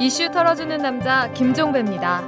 [0.00, 2.24] 이슈 털어주는 남자 김종배입니다.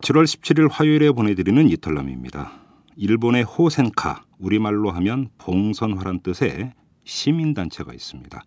[0.00, 2.50] 7월 17일 화요일에 보내드리는 이털남입니다.
[2.96, 6.72] 일본의 호센카, 우리말로 하면 봉선화란 뜻의
[7.04, 8.42] 시민단체가 있습니다.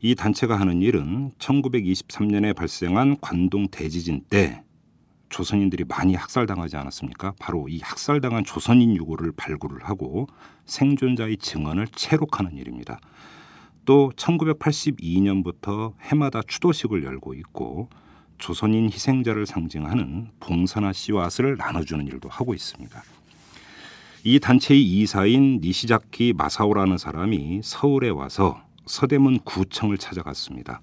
[0.00, 4.62] 이 단체가 하는 일은 1923년에 발생한 관동 대지진 때
[5.28, 7.34] 조선인들이 많이 학살당하지 않았습니까?
[7.38, 10.26] 바로 이 학살당한 조선인 유고를 발굴을 하고
[10.64, 12.98] 생존자의 증언을 채록하는 일입니다.
[13.84, 17.88] 또 1982년부터 해마다 추도식을 열고 있고
[18.38, 23.02] 조선인 희생자를 상징하는 봉선화 씨앗을 나눠주는 일도 하고 있습니다.
[24.24, 30.80] 이 단체의 이사인 니시자키 마사오라는 사람이 서울에 와서 서대문 구청을 찾아갔습니다.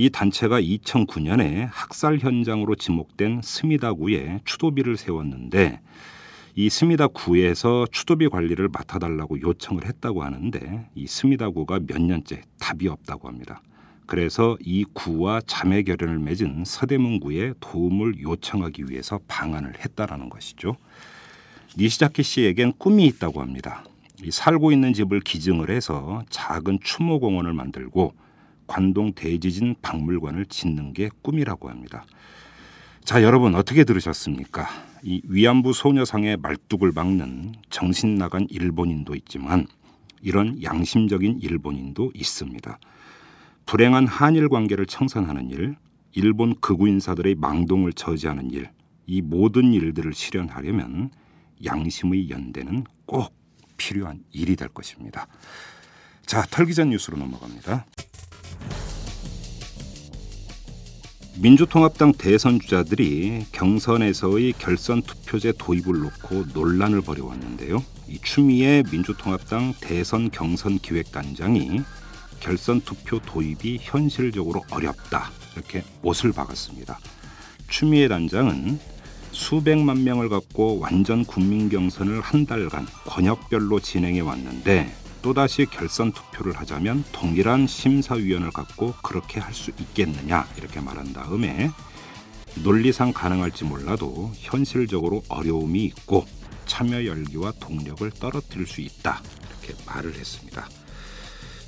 [0.00, 5.80] 이 단체가 2009년에 학살 현장으로 지목된 스미다구에 추도비를 세웠는데
[6.54, 13.60] 이 스미다구에서 추도비 관리를 맡아달라고 요청을 했다고 하는데 이 스미다구가 몇 년째 답이 없다고 합니다.
[14.06, 20.76] 그래서 이 구와 자매 결연을 맺은 서대문구에 도움을 요청하기 위해서 방안을 했다라는 것이죠.
[21.76, 23.82] 니시자키 씨에겐 꿈이 있다고 합니다.
[24.30, 28.27] 살고 있는 집을 기증을 해서 작은 추모 공원을 만들고
[28.68, 32.04] 관동 대지진 박물관을 짓는 게 꿈이라고 합니다.
[33.02, 34.68] 자, 여러분 어떻게 들으셨습니까?
[35.02, 39.66] 이 위안부 소녀상의 말뚝을 막는 정신 나간 일본인도 있지만
[40.20, 42.78] 이런 양심적인 일본인도 있습니다.
[43.66, 45.76] 불행한 한일 관계를 청산하는 일,
[46.12, 48.70] 일본 극우 인사들의 망동을 저지하는 일,
[49.06, 51.10] 이 모든 일들을 실현하려면
[51.64, 53.34] 양심의 연대는 꼭
[53.78, 55.26] 필요한 일이 될 것입니다.
[56.28, 57.86] 자, 털기전 뉴스로 넘어갑니다.
[61.38, 67.82] 민주통합당 대선 주자들이 경선에서의 결선 투표제 도입을 놓고 논란을 벌여왔는데요.
[68.08, 71.80] 이 추미애 민주통합당 대선 경선 기획단장이
[72.40, 76.98] 결선 투표 도입이 현실적으로 어렵다 이렇게 못을 박았습니다.
[77.70, 78.78] 추미애 단장은
[79.32, 87.04] 수백만 명을 갖고 완전 국민 경선을 한 달간 권역별로 진행해 왔는데 또다시 결선 투표를 하자면
[87.12, 91.70] 동일한 심사위원을 갖고 그렇게 할 수 있겠느냐 이렇게 말한 다음에
[92.62, 96.26] 논리상 가능할지 몰라도 현실적으로 어려움이 있고
[96.66, 99.22] 참여 열기와 동력을 떨어뜨릴 수 있다
[99.62, 100.68] 이렇게 말을 했습니다.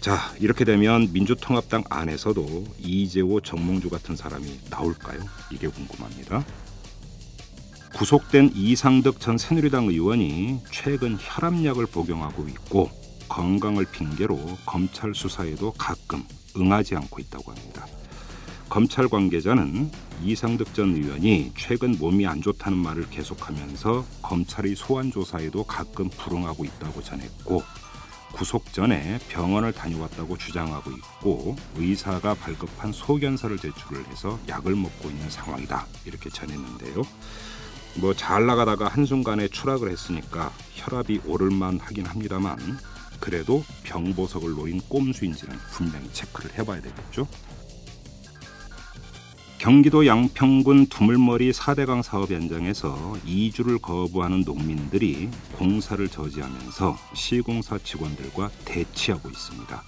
[0.00, 5.20] 자 이렇게 되면 민주통합당 안에서도 이재호 정몽주 같은 사람이 나올까요?
[5.50, 6.44] 이게 궁금합니다.
[7.94, 12.99] 구속된 이상득 전 새누리당 의원이 최근 혈압약을 복용하고 있고
[13.30, 16.24] 건강을 핑계로 검찰 수사에도 가끔
[16.56, 17.86] 응하지 않고 있다고 합니다.
[18.68, 19.90] 검찰 관계자는
[20.22, 27.02] 이상득 전 의원이 최근 몸이 안 좋다는 말을 계속하면서 검찰의 소환 조사에도 가끔 불응하고 있다고
[27.02, 27.62] 전했고
[28.32, 35.86] 구속 전에 병원을 다녀왔다고 주장하고 있고 의사가 발급한 소견서를 제출을 해서 약을 먹고 있는 상황이다
[36.04, 37.02] 이렇게 전했는데요.
[37.96, 42.56] 뭐 잘 나가다가 한순간에 추락을 했으니까 혈압이 오를만 하긴 합니다만
[43.20, 47.28] 그래도 병보석을 노린 꼼수인지는 분명히 체크를 해봐야 되겠죠.
[49.58, 59.82] 경기도 양평군 두물머리 4대강 사업 현장에서 이주를 거부하는 농민들이 공사를 저지하면서 시공사 직원들과 대치하고 있습니다.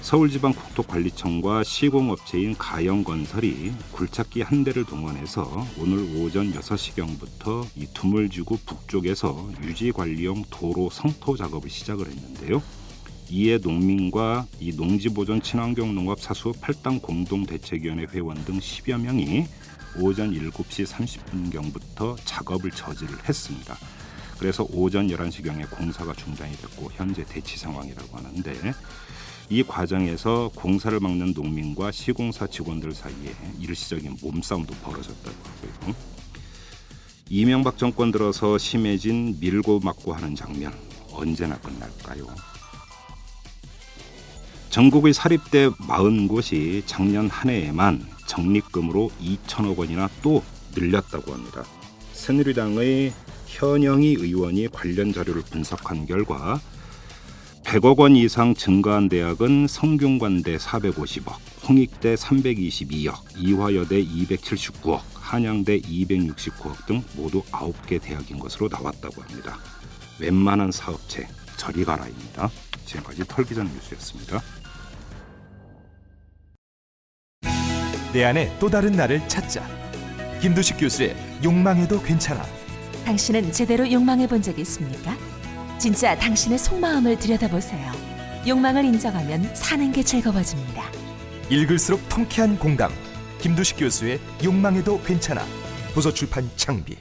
[0.00, 10.88] 서울지방국토관리청과 시공업체인 가영건설이 굴착기 한 대를 동원해서 오늘 오전 6시경부터 이 두물지구 북쪽에서 유지관리용 도로
[10.90, 12.62] 성토 작업을 시작을 했는데요.
[13.30, 19.46] 이에 농민과 이 농지보존 친환경 농업 사수 8당 공동대책위원회 회원 등 10여 명이
[20.00, 23.76] 오전 7시 30분경부터 작업을 저지를 했습니다.
[24.38, 28.54] 그래서 오전 11시경에 공사가 중단이 됐고 현재 대치 상황이라고 하는데
[29.50, 35.94] 이 과정에서 공사를 막는 농민과 시공사 직원들 사이에 일시적인 몸싸움도 벌어졌다고 하고요.
[37.30, 40.72] 이명박 정권 들어서 심해진 밀고 막고 하는 장면
[41.12, 42.26] 언제나 끝날까요?
[44.70, 50.42] 전국의 사립대 40곳이 작년 한 해에만 적립금으로 2천억 원이나 또
[50.76, 51.64] 늘렸다고 합니다.
[52.12, 53.12] 새누리당의
[53.46, 56.60] 현영희 의원이 관련 자료를 분석한 결과
[57.68, 61.34] 100억 원 이상 증가한 대학은 성균관대 450억,
[61.68, 69.58] 홍익대 322억, 이화여대 279억, 한양대 269억 등 모두 9개 대학인 것으로 나왔다고 합니다.
[70.18, 71.28] 웬만한 사업체
[71.58, 72.50] 저리 가라입니다.
[72.86, 74.40] 지금까지 털기전 뉴스였습니다.
[78.14, 79.62] 내 안에 또 다른 나를 찾자.
[80.40, 81.14] 김두식 교수의
[81.44, 82.42] 욕망해도 괜찮아.
[83.04, 85.14] 당신은 제대로 욕망해 본 적이 있습니까?
[85.78, 87.92] 진짜 당신의 속마음을 들여다보세요.
[88.46, 90.82] 욕망을 인정하면 사는 게 즐거워집니다.
[91.50, 92.90] 읽을수록 통쾌한 공감.
[93.40, 95.42] 김두식 교수의 욕망에도 괜찮아.
[95.94, 96.96] 도서출판 창비.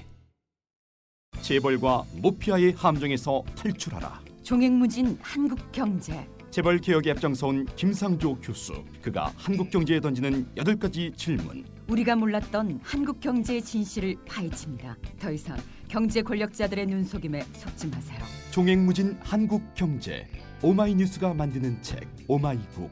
[1.41, 4.21] 재벌과 모피아의 함정에서 탈출하라.
[4.44, 6.27] 종횡무진 한국 경제.
[6.51, 8.83] 재벌 개혁에 앞장서온 김상조 교수.
[9.01, 11.65] 그가 한국 경제에 던지는 여덟 가지 질문.
[11.88, 14.97] 우리가 몰랐던 한국 경제의 진실을 파헤칩니다.
[15.19, 15.57] 더 이상
[15.88, 18.19] 경제 권력자들의 눈속임에 속지 마세요.
[18.51, 20.28] 종횡무진 한국 경제.
[20.62, 22.89] 오마이뉴스가 만드는 책 오마이북.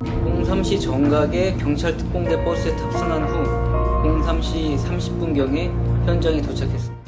[0.00, 5.68] 공삼시 정각에 경찰 특공대 버스에 탑승한 후 공삼시 30분 경에
[6.06, 7.02] 현장에 도착했습니다.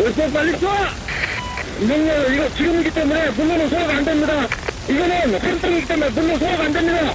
[0.00, 0.68] 열쇠 빨리 쏴!
[1.80, 4.46] 이명렬 이거 지금이기 때문에 문로는 소화가 안 됩니다.
[4.88, 7.14] 이거는 한정이기 때문에 문로 소화가 안 됩니다.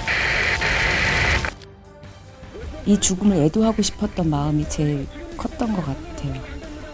[2.90, 5.08] 이 죽음을 애도하고 싶었던 마음이 제일
[5.38, 6.34] 컸던 것 같아요.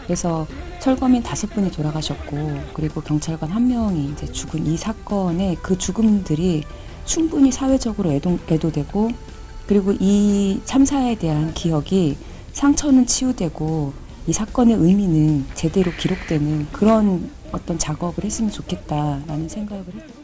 [0.04, 0.46] 그래서
[0.82, 2.36] 철거민 다섯 분이 돌아가셨고
[2.74, 6.66] 그리고 경찰관 한 명이 이제 죽은 이 사건의 그 죽음들이
[7.06, 9.10] 충분히 사회적으로 애도, 애도되고
[9.68, 12.18] 그리고 이 참사에 대한 기억이
[12.52, 13.94] 상처는 치유되고
[14.28, 20.15] 이 사건의 의미는 제대로 기록되는 그런 어떤 작업을 했으면 좋겠다라는 생각을 했어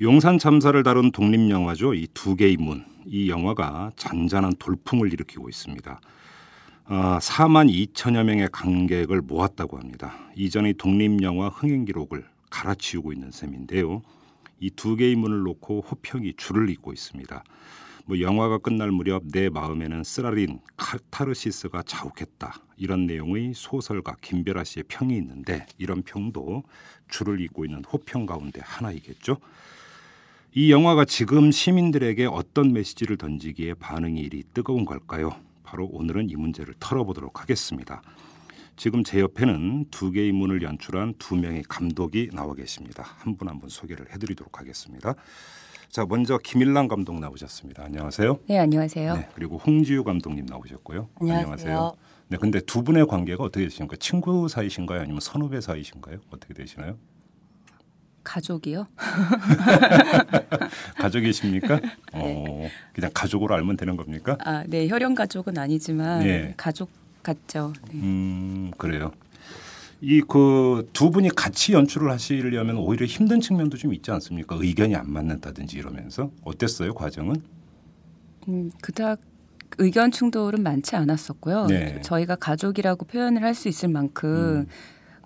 [0.00, 1.94] 용산 참사를 다룬 독립 영화죠.
[1.94, 2.84] 이 두 개의 문.
[3.04, 6.00] 이 영화가 잔잔한 돌풍을 일으키고 있습니다.
[6.84, 10.14] 아, 4만 2천여 명의 관객을 모았다고 합니다.
[10.36, 14.02] 이전의 독립 영화 흥행 기록을 갈아치우고 있는 셈인데요.
[14.60, 17.44] 이 두 개의 문을 놓고 호평이 줄을 잇고 있습니다.
[18.06, 22.54] 뭐 영화가 끝날 무렵 내 마음에는 쓰라린 카타르시스가 자욱했다.
[22.76, 26.62] 이런 내용의 소설가 김별아 씨의 평이 있는데 이런 평도
[27.08, 29.36] 줄을 잇고 있는 호평 가운데 하나이겠죠.
[30.54, 35.32] 이 영화가 지금 시민들에게 어떤 메시지를 던지기에 반응이 이리 뜨거운 걸까요?
[35.62, 38.02] 바로 오늘은 이 문제를 털어보도록 하겠습니다.
[38.76, 43.02] 지금 제 옆에는 두 개의 문을 연출한 두 명의 감독이 나와 계십니다.
[43.18, 45.14] 한 분 한분 소개를 해드리도록 하겠습니다.
[45.90, 47.84] 자, 먼저 김일랑 감독 나오셨습니다.
[47.84, 48.38] 안녕하세요.
[48.46, 49.14] 네, 안녕하세요.
[49.16, 51.08] 네, 그리고 홍지유 감독님 나오셨고요.
[51.20, 51.92] 안녕하세요.
[52.28, 53.96] 네, 근데 두 분의 관계가 어떻게 되십니까?
[53.98, 55.00] 친구 사이신가요?
[55.00, 56.18] 아니면 선후배 사이신가요?
[56.30, 56.98] 어떻게 되시나요?
[58.28, 58.86] 가족이요?
[61.00, 61.80] 가족이십니까?
[61.80, 61.88] 네.
[62.12, 64.36] 어, 그냥 가족으로 알면 되는 겁니까?
[64.44, 66.54] 아, 네, 혈연 가족은 아니지만 네.
[66.56, 66.90] 가족
[67.22, 67.72] 같죠.
[67.90, 67.98] 네.
[68.00, 69.12] 음, 그래요.
[70.00, 74.56] 이 그 두 분이 같이 연출을 하시려면 오히려 힘든 측면도 좀 있지 않습니까?
[74.60, 77.34] 의견이 안 맞는다든지 이러면서 어땠어요 과정은?
[78.48, 79.20] 음, 그닥
[79.78, 81.66] 의견 충돌은 많지 않았었고요.
[81.66, 82.00] 네.
[82.02, 84.66] 저희가 가족이라고 표현을 할 수 있을 만큼 음.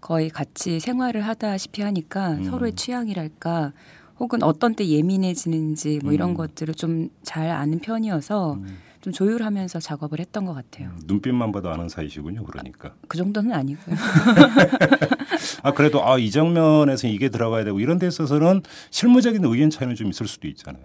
[0.02, 2.44] 거의 같이 생활을 하다시피 하니까 음.
[2.44, 3.72] 서로의 취향이랄까
[4.20, 6.34] 혹은 어떤 때 예민해지는지 뭐 이런 음.
[6.34, 8.78] 것들을 좀 잘 아는 편이어서 음.
[9.00, 10.90] 좀 조율하면서 작업을 했던 것 같아요.
[11.06, 12.44] 눈빛만 봐도 아는 사이시군요.
[12.44, 12.94] 그러니까.
[13.08, 13.96] 그 정도는 아니고요.
[15.62, 20.08] 아 그래도 아 이 장면에서 이게 들어가야 되고 이런 데 있어서는 실무적인 의견 차이는 좀
[20.10, 20.84] 있을 수도 있잖아요.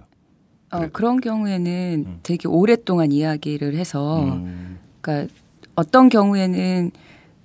[0.71, 0.87] 어.
[0.91, 2.19] 그런 경우에는 음.
[2.23, 5.33] 되게 오랫동안 이야기를 해서 음, 그러니까
[5.75, 6.91] 어떤 경우에는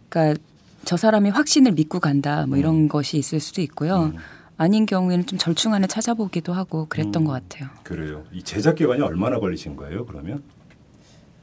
[0.09, 0.41] 그러니까
[0.85, 2.89] 저 사람이 확신을 믿고 간다 뭐 이런 음.
[2.89, 4.05] 것이 있을 수도 있고요.
[4.05, 4.17] 음,
[4.57, 7.27] 아닌 경우에는 좀 절충안을 찾아보기도 하고 그랬던 음.
[7.27, 7.69] 것 같아요.
[7.83, 8.25] 그래요.
[8.33, 10.07] 이 제작 기간이 얼마나 걸리신 거예요?
[10.07, 10.43] 그러면?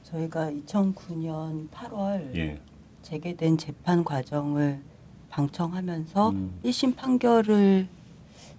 [0.03, 2.59] 저희가 2009년 8월 예.
[3.03, 4.79] 재개된 재판 과정을
[5.29, 6.59] 방청하면서 음.
[6.63, 7.87] 1심 판결을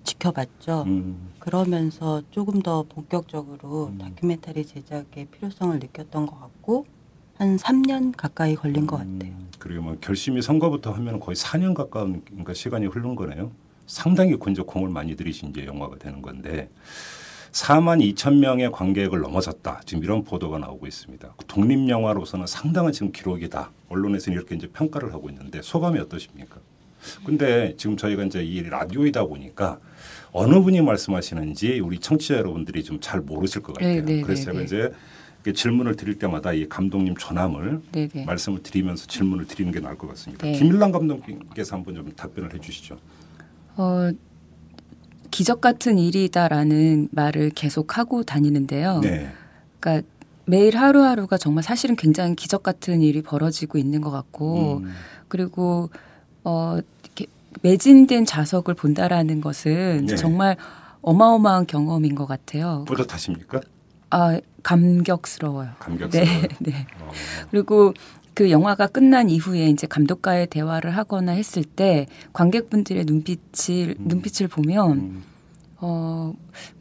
[0.05, 0.85] 지켜봤죠.
[0.87, 3.99] 음, 그러면서 조금 더 본격적으로 음.
[3.99, 6.87] 다큐멘터리 제작의 필요성을 느꼈던 것 같고
[7.40, 9.32] 한 3년 가까이 걸린 것 같아요.
[9.32, 13.50] 음, 그리고 뭐 결심이 선거부터 하면 거의 4년 가까운 그러니까 시간이 흐른 거네요.
[13.87, 16.68] 상당히 건조 공을 많이 들이신 이제 영화가 되는 건데
[17.52, 19.80] 4만 2천 명의 관객을 넘어섰다.
[19.87, 21.35] 지금 이런 보도가 나오고 있습니다.
[21.47, 23.70] 독립 영화로서는 상당한 지금 기록이다.
[23.88, 26.56] 언론에서는 이렇게 이제 평가를 하고 있는데 소감이 어떠십니까?
[27.25, 29.80] 근데 지금 저희가 이제 이 라디오이다 보니까
[30.32, 33.94] 어느 분이 말씀하시는지 우리 청취자 여러분들이 좀 잘 모르실 것 같아요.
[33.94, 34.64] 네, 네, 그래서 네, 제가 네.
[34.66, 34.92] 이제
[35.54, 38.25] 질문을 드릴 때마다 이 감독님 전함을 네네.
[38.25, 40.47] 말씀을 드리면서 질문을 드리는 게 나을 것 같습니다.
[40.47, 40.52] 네.
[40.52, 42.99] 김일랑 감독님께서 한번 좀 답변을 해주시죠.
[43.76, 44.11] 어,
[45.30, 49.00] 기적 같은 일이다라는 말을 계속 하고 다니는데요.
[49.00, 49.30] 네.
[49.78, 50.06] 그러니까
[50.44, 54.92] 매일 하루하루가 정말 사실은 굉장히 기적 같은 일이 벌어지고 있는 것 같고 음,
[55.28, 55.90] 그리고
[56.42, 57.26] 어 이렇게
[57.62, 60.16] 매진된 자석을 본다라는 것은 네.
[60.16, 60.56] 정말
[61.02, 62.85] 어마어마한 경험인 것 같아요.
[62.88, 63.61] 뿌듯하십니까?
[64.11, 65.71] 아 감격스러워요.
[65.79, 66.40] 감격스러워요.
[66.43, 66.87] 네, 네.
[67.00, 67.11] 어,
[67.50, 67.95] 그리고
[68.35, 74.05] 그 영화가 끝난 이후에 이제 감독과의 대화를 하거나 했을 때 관객분들의 눈빛을 음.
[74.09, 75.23] 눈빛을 보면 음,
[75.79, 76.33] 어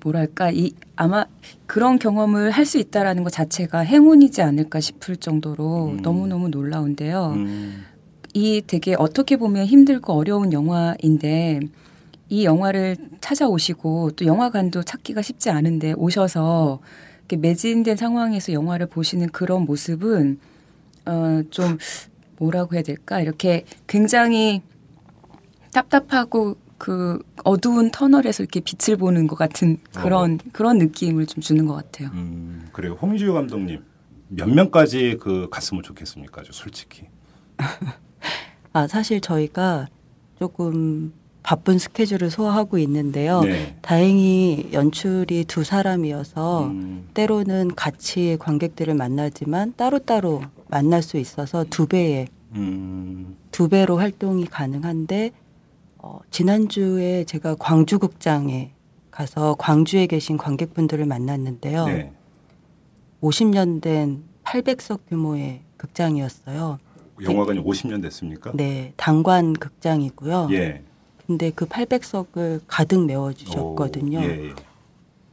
[0.02, 1.26] 뭐랄까 이 아마
[1.66, 6.02] 그런 경험을 할 수 있다라는 것 자체가 행운이지 않을까 싶을 정도로 음.
[6.02, 7.34] 너무 너무 놀라운데요.
[7.36, 7.86] 음.
[8.34, 11.62] 이 되게 어떻게 보면 힘들고 어려운 영화인데
[12.30, 16.80] 이 영화를 찾아오시고 또 영화관도 찾기가 쉽지 않은데 오셔서
[17.36, 20.40] 매진된 상황에서 영화를 보시는 그런 모습은
[21.06, 21.78] 어 좀
[22.38, 24.62] 뭐라고 해야 될까 이렇게 굉장히
[25.74, 31.76] 답답하고 그 어두운 터널에서 이렇게 빛을 보는 것 같은 그런 그런 느낌을 좀 주는 것
[31.76, 32.10] 같아요.
[32.14, 32.98] 음, 그래요.
[33.02, 33.84] 홍지효 감독님
[34.30, 36.44] 몇 명까지 그 갔으면 좋겠습니까?
[36.46, 37.04] 저 솔직히.
[38.72, 39.88] 아, 사실 저희가
[40.38, 43.42] 조금 바쁜 스케줄을 소화하고 있는데요.
[43.42, 43.76] 네.
[43.82, 52.28] 다행히 연출이 두 사람이어서 음, 때로는 같이 관객들을 만나지만 따로따로 만날 수 있어서 두 배의
[52.56, 55.32] 음, 두 배로 활동이 가능한데
[55.98, 58.72] 어, 지난주에 제가 광주 극장에
[59.12, 61.86] 가서 광주에 계신 관객분들을 만났는데요.
[61.88, 62.12] 네.
[63.22, 66.80] 50년 된 800석 규모의 극장이었어요.
[67.22, 68.52] 영화관이 50년 됐습니까?
[68.54, 70.50] 네, 당관 극장이고요.
[70.52, 70.84] 예.
[71.30, 74.18] 근데 그 800석을 가득 메워 주셨거든요.
[74.18, 74.54] 오, 예, 예.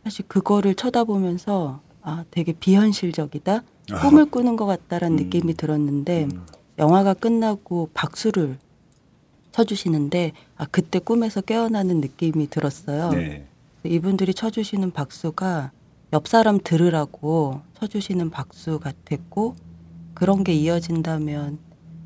[0.04, 3.62] 사실 그거를 쳐다보면서 아, 되게 비현실적이다.
[3.92, 4.00] 아.
[4.02, 5.22] 꿈을 꾸는 것 같다라는 음.
[5.24, 6.44] 느낌이 들었는데 음,
[6.78, 8.58] 영화가 끝나고 박수를
[9.52, 13.08] 쳐 주시는데 아 그때 꿈에서 깨어나는 느낌이 들었어요.
[13.12, 13.46] 네.
[13.82, 15.72] 이분들이 쳐 주시는 박수가
[16.12, 19.56] 옆 사람 들으라고 쳐 주시는 박수 같았고
[20.12, 21.58] 그런 게 이어진다면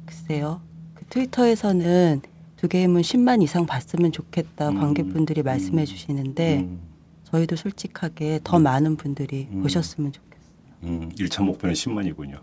[0.06, 0.60] 글쎄요.
[0.94, 2.22] 그 트위터에서는
[2.60, 4.80] 두 게임은 10만 이상 봤으면 좋겠다 음.
[4.80, 5.86] 관객분들이 말씀해 음.
[5.86, 6.78] 주시는데 음,
[7.24, 9.62] 저희도 솔직하게 더 많은 분들이 음.
[9.62, 10.50] 보셨으면 좋겠어요.
[10.82, 12.38] 음, 1차 목표는 10만이군요.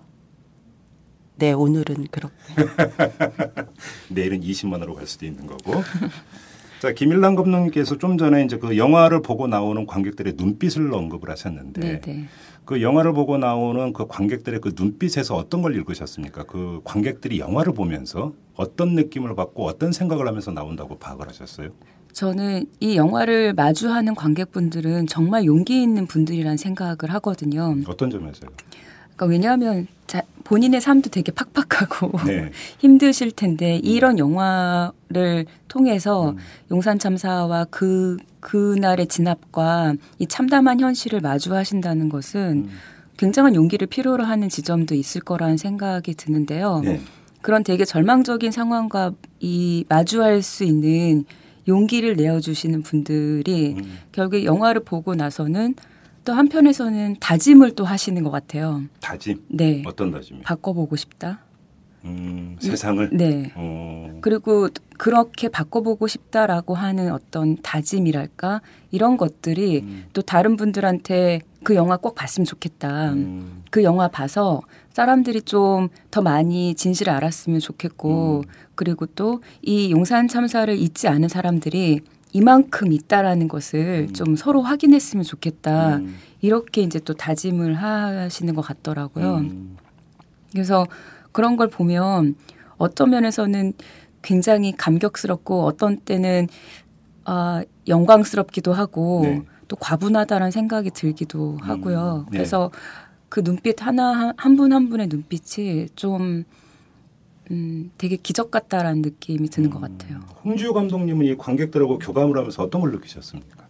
[1.35, 2.33] 네, 오늘은 그렇게.
[4.09, 5.83] 내일은 20만으로 갈 수도 있는 거고.
[6.81, 12.01] 자, 김일란 감독님께서 좀 전에 이제 그 영화를 보고 나오는 관객들의 눈빛을 언급을 하셨는데 네,
[12.01, 12.25] 네.
[12.67, 16.43] 그 영화를 보고 나오는 그 관객들의 그 눈빛에서 어떤 걸 읽으셨습니까?
[16.43, 21.69] 그 관객들이 영화를 보면서 어떤 느낌을 받고 어떤 생각을 하면서 나온다고 파악을 하셨어요?
[22.11, 27.73] 저는 이 영화를 마주하는 관객분들은 정말 용기 있는 분들이란 생각을 하거든요.
[27.87, 28.49] 어떤 점에서요?
[29.17, 32.51] 그러니까 왜냐하면 자, 본인의 삶도 되게 팍팍하고 네.
[32.79, 36.37] 힘드실 텐데 이런 영화를 통해서 음.
[36.71, 42.69] 용산 참사와 그 그날의 진압과 이 참담한 현실을 마주하신다는 것은 음.
[43.17, 46.81] 굉장한 용기를 필요로 하는 지점도 있을 거라는 생각이 드는데요.
[46.85, 47.01] 네.
[47.41, 51.25] 그런 되게 절망적인 상황과 이 마주할 수 있는
[51.67, 53.97] 용기를 내어주시는 분들이 음.
[54.11, 55.75] 결국 영화를 보고 나서는
[56.27, 58.83] 또 한편에서는 다짐을 또 하시는 것 같아요.
[58.99, 59.41] 다짐.
[59.47, 59.81] 네.
[59.85, 60.41] 어떤 다짐이?
[60.41, 61.39] 바꿔보고 싶다.
[62.03, 63.11] 음, 세상을.
[63.13, 63.53] 네.
[63.55, 64.67] 어, 그리고
[64.97, 68.59] 그렇게 바꿔보고 싶다라고 하는 어떤 다짐이랄까
[68.91, 70.05] 이런 것들이 음.
[70.11, 73.13] 또 다른 분들한테 그 영화 꼭 봤으면 좋겠다.
[73.13, 78.51] 음, 그 영화 봐서 사람들이 좀 더 많이 진실을 알았으면 좋겠고 음.
[78.75, 82.01] 그리고 또 이 용산 참사를 잊지 않은 사람들이
[82.33, 84.13] 이만큼 있다라는 것을 음.
[84.13, 85.97] 좀 서로 확인했으면 좋겠다.
[85.97, 89.37] 음, 이렇게 이제 또 다짐을 하시는 것 같더라고요.
[89.37, 89.77] 음,
[90.51, 90.85] 그래서
[91.31, 92.35] 그런 걸 보면
[92.77, 93.73] 어떤 면에서는
[94.21, 96.47] 굉장히 감격스럽고 어떤 때는
[97.25, 99.43] 아, 영광스럽기도 하고 네.
[99.67, 102.25] 또 과분하다는 생각이 들기도 하고요.
[102.31, 102.37] 네.
[102.37, 102.71] 그래서
[103.29, 106.45] 그 눈빛 하나 한분한 분의 눈빛이 좀
[107.51, 110.19] 음, 되게 기적 같다라는 느낌이 드는 것 같아요.
[110.43, 113.67] 홍지호 감독님은 이 관객들하고 교감을 하면서 어떤 걸 느끼셨습니까?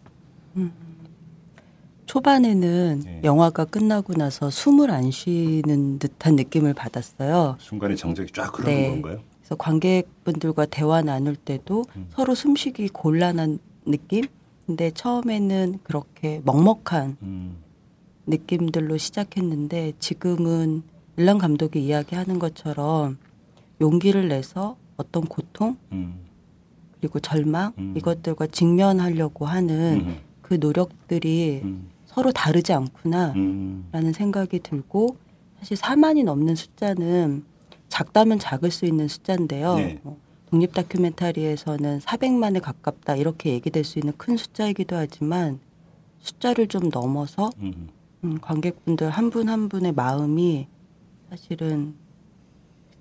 [2.08, 3.22] 초반에는 네.
[3.24, 7.58] 영화가 끝나고 나서 숨을 안 쉬는 듯한 느낌을 받았어요.
[7.60, 8.90] 순간에 정적이 쫙 흐르는 네.
[8.90, 9.20] 건가요?
[9.40, 12.08] 그래서 관객분들과 대화 나눌 때도 음.
[12.10, 14.26] 서로 숨쉬기 곤란한 느낌?
[14.66, 17.58] 근데 처음에는 그렇게 먹먹한 음,
[18.26, 20.84] 느낌들로 시작했는데 지금은
[21.16, 23.18] 일란 감독이 이야기하는 것처럼
[23.82, 26.20] 용기를 내서 어떤 고통 음,
[27.00, 27.94] 그리고 절망 음.
[27.96, 35.16] 이것들과 직면하려고 하는 음, 그 노력들이 음, 서로 다르지 않구나 음, 라는 생각이 들고
[35.60, 37.44] 사실 4만이 넘는 숫자는
[37.90, 39.76] 작다면 작을 수 있는 숫자인데요.
[39.76, 40.00] 네.
[40.04, 40.18] 뭐
[40.50, 45.60] 독립 다큐멘터리에서는 400만에 가깝다 이렇게 얘기될 수 있는 큰 숫자이기도 하지만
[46.20, 47.90] 숫자를 좀 넘어서 음,
[48.24, 50.68] 음, 관객분들 한분한 분의 마음이
[51.30, 51.96] 사실은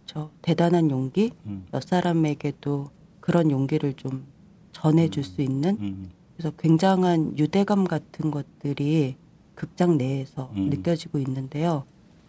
[0.07, 4.25] 그쵸, 대단한 용기 음, 옆 사람에게도 그런 용기를 좀
[4.73, 9.17] 전해줄 수 있는 음, 그래서 굉장한 유대감 같은 것들이
[9.57, 10.71] 극장 내에서 음.
[10.71, 11.85] 느껴지고 있는데요.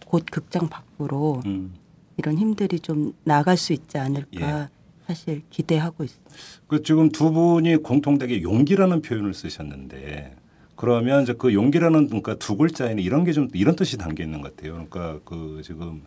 [0.07, 1.75] 곧 극장 밖으로 음.
[2.17, 4.69] 이런 힘들이 좀 나갈 수 있지 않을까.
[5.05, 6.36] 사실 기대하고 있습니다.
[6.67, 10.36] 그 지금 두 분이 공통되게 용기라는 표현을 쓰셨는데
[10.75, 14.55] 그러면 이제 그 용기라는 그러니까 두 글자에는 이런 게 좀 이런 뜻이 담겨 있는 것
[14.55, 14.74] 같아요.
[14.74, 16.03] 그러니까 그 지금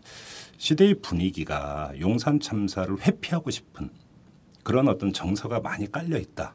[0.61, 3.89] 시대의 분위기가 용산 참사를 회피하고 싶은
[4.61, 6.53] 그런 어떤 정서가 많이 깔려 있다.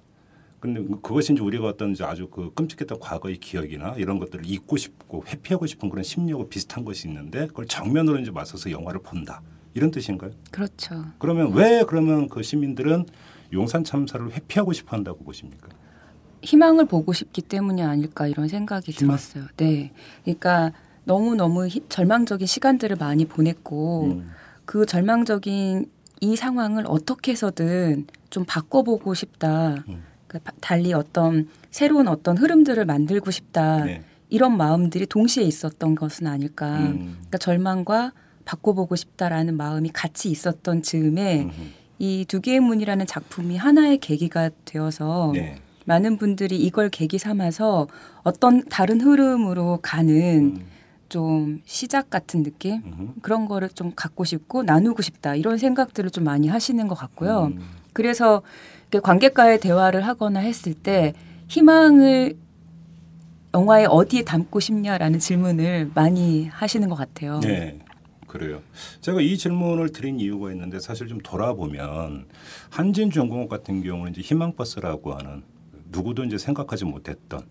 [0.61, 5.25] 근데 그것이 이제 우리가 어떤 이제 아주 그 끔찍했던 과거의 기억이나 이런 것들을 잊고 싶고
[5.27, 9.43] 회피하고 싶은 그런 심리하고 비슷한 것이 있는데 그걸 정면으로 이제 맞서서 영화를 본다.
[9.75, 10.31] 이런 뜻인가요?
[10.53, 11.05] 그렇죠.
[11.19, 13.07] 그러면 왜 그러면 그 시민들은
[13.53, 15.69] 용산 참사를 회피하고 싶어 한다고 보십니까?
[16.43, 19.17] 희망을 보고 싶기 때문이 아닐까 이런 생각이 희망?
[19.17, 19.47] 들었어요.
[19.57, 19.91] 네.
[20.23, 20.71] 그러니까
[21.11, 24.31] 너무너무 히- 절망적인 시간들을 많이 보냈고 음.
[24.65, 25.89] 그 절망적인
[26.21, 29.85] 이 상황을 어떻게 해서든 좀 바꿔보고 싶다.
[29.89, 30.03] 음.
[30.27, 33.85] 그러니까 바- 달리 어떤 새로운 어떤 흐름들을 만들고 싶다.
[33.85, 34.03] 네.
[34.29, 36.77] 이런 마음들이 동시에 있었던 것은 아닐까.
[36.79, 37.15] 음.
[37.19, 38.13] 그러니까 절망과
[38.45, 41.53] 바꿔보고 싶다라는 마음이 같이 있었던 즈음에 음흠.
[42.01, 45.57] 이두 개의 문이라는 작품이 하나의 계기가 되어서 네.
[45.85, 47.87] 많은 분들이 이걸 계기 삼아서
[48.25, 50.67] 어떤 다른 흐름으로 가는 음.
[51.09, 53.13] 좀 시작 같은 느낌 음흠.
[53.23, 57.53] 그런 거를 좀 갖고 싶고 나누고 싶다 이런 생각들을 좀 많이 하시는 것 같고요.
[57.55, 57.61] 음.
[57.93, 58.43] 그래서
[59.03, 61.13] 관객과의 대화를 하거나 했을 때
[61.49, 62.37] 희망을
[63.55, 67.41] 영화에 어디에 담고 싶냐라는 질문을 많이 하시는 것 같아요.
[67.41, 67.79] 네.
[68.27, 68.61] 그래요.
[69.01, 72.27] 제가 이 질문을 드린 이유가 있는데 사실 좀 돌아보면
[72.71, 75.43] 한진중공업 같은 경우는 이제 희망버스라고 하는
[75.91, 77.47] 누구도 이제 생각하지 못했던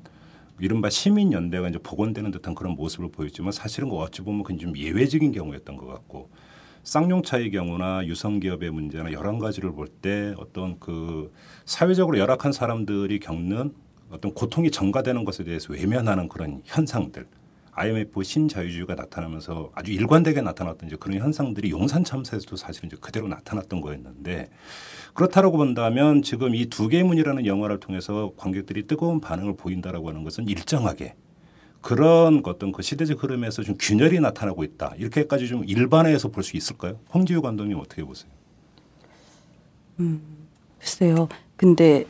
[0.59, 5.31] 이른바 시민연대가 이제 복원되는 듯한 그런 모습을 보였지만 사실은 그 어찌 보면 그건 좀 예외적인
[5.31, 6.29] 경우였던 것 같고
[6.83, 11.31] 쌍용차의 경우나 유성기업의 문제나 여러 가지를 볼 때 어떤 그
[11.65, 13.73] 사회적으로 열악한 사람들이 겪는
[14.11, 17.27] 어떤 고통이 전가되는 것에 대해서 외면하는 그런 현상들
[17.75, 23.81] IMF 신자유주의가 나타나면서 아주 일관되게 나타났던 이제 그런 현상들이 용산 참사에서도 사실은 이제 그대로 나타났던
[23.81, 24.49] 거였는데
[25.13, 30.47] 그렇다라고 본다면 지금 이 두 개의 문이라는 영화를 통해서 관객들이 뜨거운 반응을 보인다라고 하는 것은
[30.47, 31.15] 일정하게
[31.81, 34.93] 그런 어떤 그 시대적 흐름에서 좀 균열이 나타나고 있다.
[34.97, 36.99] 이렇게까지 좀 일반화해서 볼 수 있을까요?
[37.13, 38.31] 홍지우 감독님 어떻게 보세요?
[40.79, 41.27] 글쎄요.
[41.55, 42.05] 근데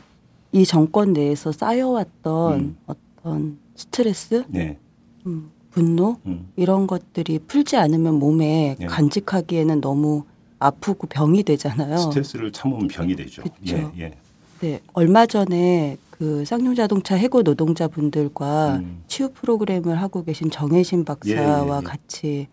[0.52, 2.76] 이 정권 내에서 쌓여왔던 음.
[2.86, 4.78] 어떤 스트레스, 네.
[5.26, 6.48] 음, 분노 음.
[6.56, 8.86] 이런 것들이 풀지 않으면 몸에 네.
[8.86, 10.24] 간직하기에는 너무
[10.58, 11.98] 아프고 병이 되잖아요.
[11.98, 13.42] 스트레스를 참으면 병이 되죠.
[13.42, 13.92] 그쵸.
[13.98, 14.12] 예, 예.
[14.60, 19.02] 네, 얼마 전에 그 쌍용자동차 해고 노동자분들과 음.
[19.06, 21.82] 치유 프로그램을 하고 계신 정혜신 박사와 예, 예, 예.
[21.84, 22.46] 같이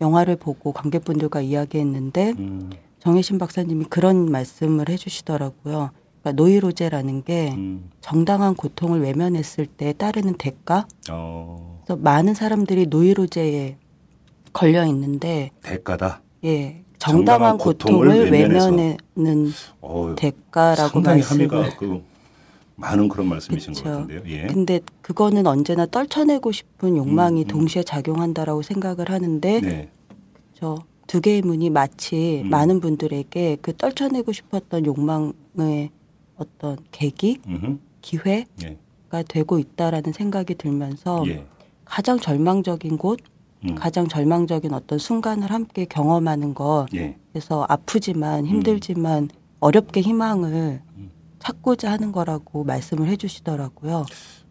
[0.00, 5.90] 영화를 보고 관객분들과 이야기했는데 음, 정혜신 박사님이 그런 말씀을 해주시더라고요.
[6.22, 10.88] 그러니까 노이로제라는 게 음, 정당한 고통을 외면했을 때 따르는 대가.
[11.08, 13.76] 어, 그래서 많은 사람들이 노이로제에
[14.52, 16.22] 걸려 있는데, 대가다.
[16.44, 18.30] 예, 정당한 정당한 고통을 고통을.
[18.32, 21.48] 외면하는 어, 대가라고 상당히 말씀을.
[21.78, 22.02] 그
[22.76, 23.90] 많은 그런 말씀이신 것 그쵸.
[23.90, 24.22] 같은데요.
[24.26, 24.46] 예.
[24.46, 27.46] 근데 그거는 언제나 떨쳐내고 싶은 욕망이 음, 음.
[27.46, 29.90] 동시에 작용한다라고 생각을 하는데 네.
[30.54, 32.50] 저두 개의 문이 마치 음.
[32.50, 35.90] 많은 분들에게 그 떨쳐내고 싶었던 욕망의
[36.36, 37.78] 어떤 계기, 음흠.
[38.00, 39.24] 기회가 예.
[39.28, 41.46] 되고 있다라는 생각이 들면서 예.
[41.84, 43.20] 가장 절망적인 곳,
[43.64, 43.74] 음.
[43.74, 46.86] 가장 절망적인 어떤 순간을 함께 경험하는 것.
[46.94, 47.16] 예.
[47.32, 49.28] 그래서 아프지만 힘들지만
[49.60, 51.10] 어렵게 희망을 음.
[51.38, 54.06] 찾고자 하는 거라고 말씀을 해주시더라고요.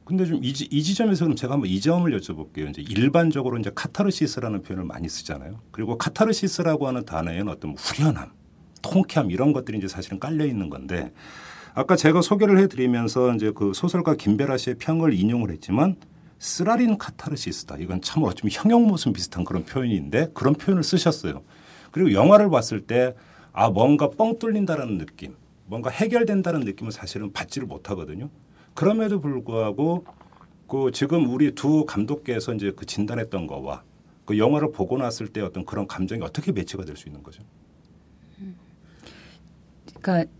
[0.05, 2.69] 근데 좀이 지점에서 그럼 제가 한번 이 점을 여쭤볼게요.
[2.69, 5.59] 이제 일반적으로 이제 카타르시스라는 표현을 많이 쓰잖아요.
[5.71, 8.31] 그리고 카타르시스라고 하는 단어에는 어떤 후련함,
[8.81, 11.13] 통쾌함 이런 것들이 이제 사실은 깔려 있는 건데
[11.73, 15.95] 아까 제가 소개를 해드리면서 이제 그 소설가 김베라 씨의 평을 인용을 했지만
[16.43, 17.77] 쓰라린 카타르시스다.
[17.77, 21.41] 이건 참 어쩌면 형용 모순 비슷한 그런 표현인데 그런 표현을 쓰셨어요.
[21.91, 23.15] 그리고 영화를 봤을 때
[23.53, 25.35] 아 뭔가 뻥 뚫린다라는 느낌,
[25.67, 28.29] 뭔가 해결된다는 느낌은 사실은 받지를 못하거든요.
[28.73, 30.05] 그럼에도 불구하고
[30.67, 33.83] 그 지금 우리 두 감독께서 이제 그 진단했던 거와
[34.25, 37.43] 그 영화를 보고 났을 때 어떤 그런 감정이 어떻게 매치가 될 수 있는 거죠?
[40.01, 40.31] 그러니까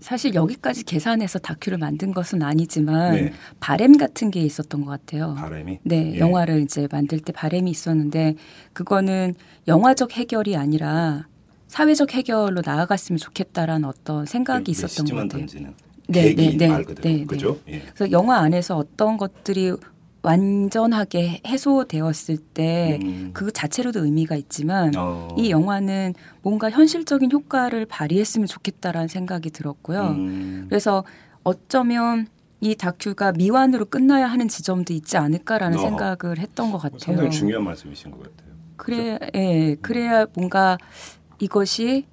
[0.00, 3.32] 사실 여기까지 계산해서 다큐를 만든 것은 아니지만 네.
[3.60, 5.34] 바램 같은 게 있었던 것 같아요.
[5.34, 5.80] 바람이.
[5.82, 6.18] 네, 예.
[6.18, 8.34] 영화를 이제 만들 때 바램이 있었는데
[8.72, 9.34] 그거는
[9.68, 11.28] 영화적 해결이 아니라
[11.68, 15.40] 사회적 해결로 나아갔으면 좋겠다라는 어떤 생각이 있었던 것그 메시지만 같아요.
[15.40, 15.74] 던지는
[16.08, 17.24] 네, 네, 네, 말 그대로 네, 네.
[17.26, 17.60] 그죠?
[17.68, 17.80] 예.
[17.94, 19.76] 그래서 영화 안에서 어떤 것들이
[20.22, 23.50] 완전하게 해소되었을 때그 음.
[23.52, 25.28] 자체로도 의미가 있지만 어.
[25.38, 30.08] 이 영화는 뭔가 현실적인 효과를 발휘했으면 좋겠다라는 생각이 들었고요.
[30.08, 30.66] 음.
[30.68, 31.04] 그래서
[31.42, 32.26] 어쩌면
[32.60, 35.80] 이 다큐가 미완으로 끝나야 하는 지점도 있지 않을까라는 어.
[35.80, 36.98] 생각을 했던 것 같아요.
[36.98, 38.50] 상당히 중요한 말씀이신 것 같아요.
[38.76, 40.76] 그래, 예, 그래야 뭔가
[41.38, 42.06] 이것이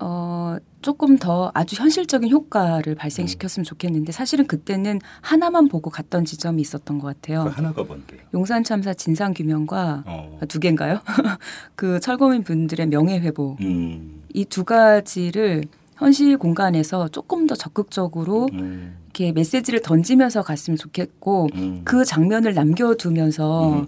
[0.00, 6.98] 어, 조금 더 아주 현실적인 효과를 발생시켰으면 좋겠는데 사실은 그때는 하나만 보고 갔던 지점이 있었던
[6.98, 7.44] 것 같아요.
[7.44, 8.16] 그 하나가 뭔데?
[8.32, 10.38] 용산 참사 진상 규명과 어.
[10.40, 11.00] 아, 두 개인가요?
[11.74, 14.22] 그 철거민 분들의 명예 회복 음.
[14.32, 15.64] 이두 가지를
[15.96, 18.96] 현실 공간에서 조금 더 적극적으로 음.
[19.06, 21.82] 이렇게 메시지를 던지면서 갔으면 좋겠고 음.
[21.84, 23.86] 그 장면을 남겨두면서 음.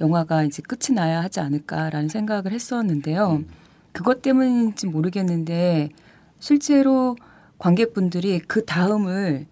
[0.00, 3.44] 영화가 이제 끝이 나야 하지 않을까라는 생각을 했었는데요.
[3.92, 3.94] 음.
[3.94, 5.90] 그것 때문인지 모르겠는데
[6.38, 7.16] 실제로
[7.58, 9.46] 관객분들이 그 다음을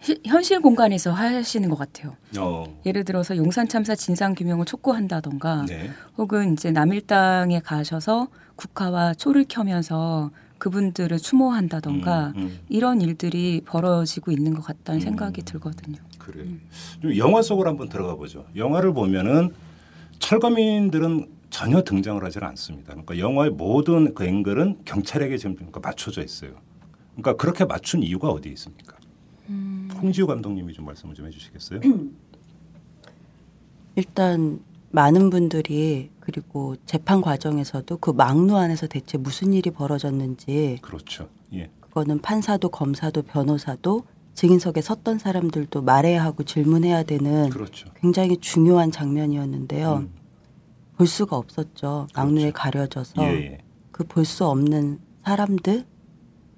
[0.00, 2.14] 히- 현실 공간에서 하시는 것 같아요.
[2.38, 2.64] 어.
[2.86, 5.90] 예를 들어서 용산 참사 진상 규명을 촉구한다던가 네.
[6.16, 12.58] 혹은 이제 남일당에 가셔서 국화와 초를 켜면서 그분들을 추모한다던가 음, 음.
[12.68, 15.04] 이런 일들이 벌어지고 있는 것 같다는 음.
[15.04, 15.98] 생각이 들거든요.
[16.18, 16.44] 그래.
[17.02, 18.44] 좀 영화 속으로 한번 들어가 보죠.
[18.56, 19.50] 영화를 보면은
[20.20, 22.92] 철거민들은 전혀 등장을 하지 않습니다.
[22.92, 26.52] 그러니까 영화의 모든 그 앵글은 경찰에게 지금 그러니까 맞춰져 있어요.
[27.14, 28.96] 그러니까 그렇게 맞춘 이유가 어디에 있습니까?
[30.00, 31.80] 홍지우 감독님이 좀 말씀을 좀 해주시겠어요?
[33.96, 41.28] 일단 많은 분들이 그리고 재판 과정에서도 그 막루 안에서 대체 무슨 일이 벌어졌는지 그렇죠.
[41.52, 41.70] 예.
[41.80, 47.88] 그거는 판사도 검사도 변호사도 증인석에 섰던 사람들도 말해야 하고 질문해야 되는 그렇죠.
[48.00, 49.96] 굉장히 중요한 장면이었는데요.
[49.96, 50.17] 음.
[50.98, 52.08] 볼 수가 없었죠.
[52.14, 53.58] 막루에 가려져서 예, 예.
[53.92, 55.84] 그볼 수 없는 사람들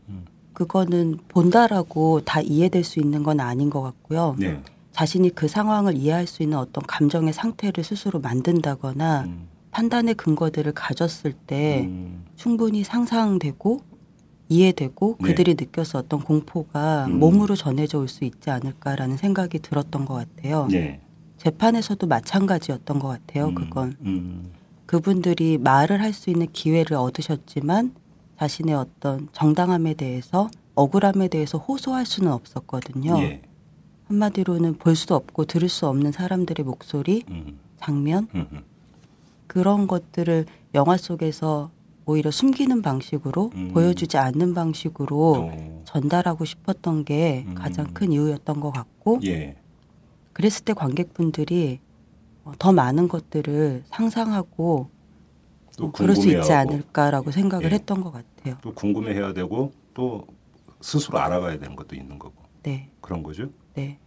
[0.09, 0.24] 음.
[0.55, 4.37] 그거는 본다라고 다 이해될 수 있는 건 아닌 것 같고요.
[4.38, 4.62] 네.
[4.92, 9.48] 자신이 그 상황을 이해할 수 있는 어떤 감정의 상태를 스스로 만든다거나 음.
[9.72, 12.24] 판단의 근거들을 가졌을 때 음.
[12.35, 13.83] 충분히 상상되고
[14.48, 15.29] 이해되고 네.
[15.29, 17.18] 그들이 느꼈어 어떤 공포가 음.
[17.20, 20.66] 몸으로 전해져 올 수 있지 않을까라는 생각이 들었던 것 같아요.
[20.70, 21.00] 네.
[21.40, 23.46] 재판에서도 마찬가지였던 것 같아요.
[23.48, 23.55] 음.
[23.55, 24.53] 그건 음.
[24.87, 27.94] 그분들이 말을 할 수 있는 기회를 얻으셨지만
[28.38, 33.18] 자신의 어떤 정당함에 대해서 억울함에 대해서 호소할 수는 없었거든요.
[33.22, 33.42] 예.
[34.09, 37.59] 한마디로는 볼수 없고 들을 수 없는 사람들의 목소리, 음.
[37.79, 38.29] 장면.
[39.46, 41.70] 그런 것들을 영화 속에서
[42.07, 43.70] 오히려 숨기는 방식으로 음.
[43.72, 45.83] 보여주지 않는 방식으로 어.
[45.85, 47.55] 전달하고 싶었던 게 음.
[47.55, 49.57] 가장 큰 이유였던 것 같고 예.
[50.40, 51.81] 그랬을 때 관객분들이
[52.44, 54.88] 어, 더 많은 것들을 상상하고
[55.76, 57.74] 또 어, 그럴 수 있지 않을까라고 생각을 예.
[57.74, 58.57] 했던 것 같아요.
[58.62, 60.26] 또 궁금해해야 되고 또
[60.81, 63.50] 스스로 알아가야 되는 것도 있는 거고 네, 그런 거죠.
[63.74, 63.98] 네.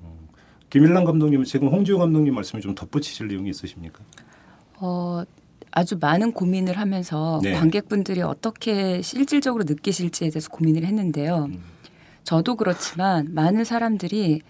[0.71, 3.99] 김일란 감독님은 지금 홍지호 감독님 말씀에 좀 덧붙이실 내용이 있으십니까?
[4.79, 5.23] 어,
[5.69, 7.53] 아주 많은 고민을 하면서 네.
[7.53, 11.45] 관객분들이 어떻게 실질적으로 느끼실지에 대해서 고민을 했는데요.
[11.51, 11.61] 음.
[12.23, 14.41] 저도 그렇지만 많은 사람들이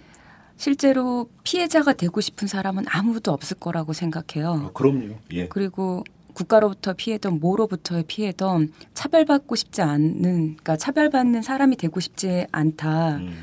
[0.57, 4.67] 실제로 피해자가 되고 싶은 사람은 아무도 없을 거라고 생각해요.
[4.67, 5.15] 어, 그럼요.
[5.33, 5.47] 예.
[5.47, 13.17] 그리고 국가로부터 피해던 뭐로부터의 피해던 차별받고 싶지 않는 그러니까 차별받는 사람이 되고 싶지 않다.
[13.17, 13.33] 음.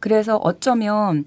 [0.00, 1.24] 그래서 어쩌면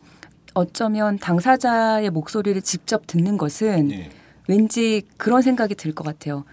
[0.55, 4.09] 어쩌면 당사자의 목소리를 직접 듣는 것은 예.
[4.47, 6.43] 왠지 그런 생각이 들 것 같아요.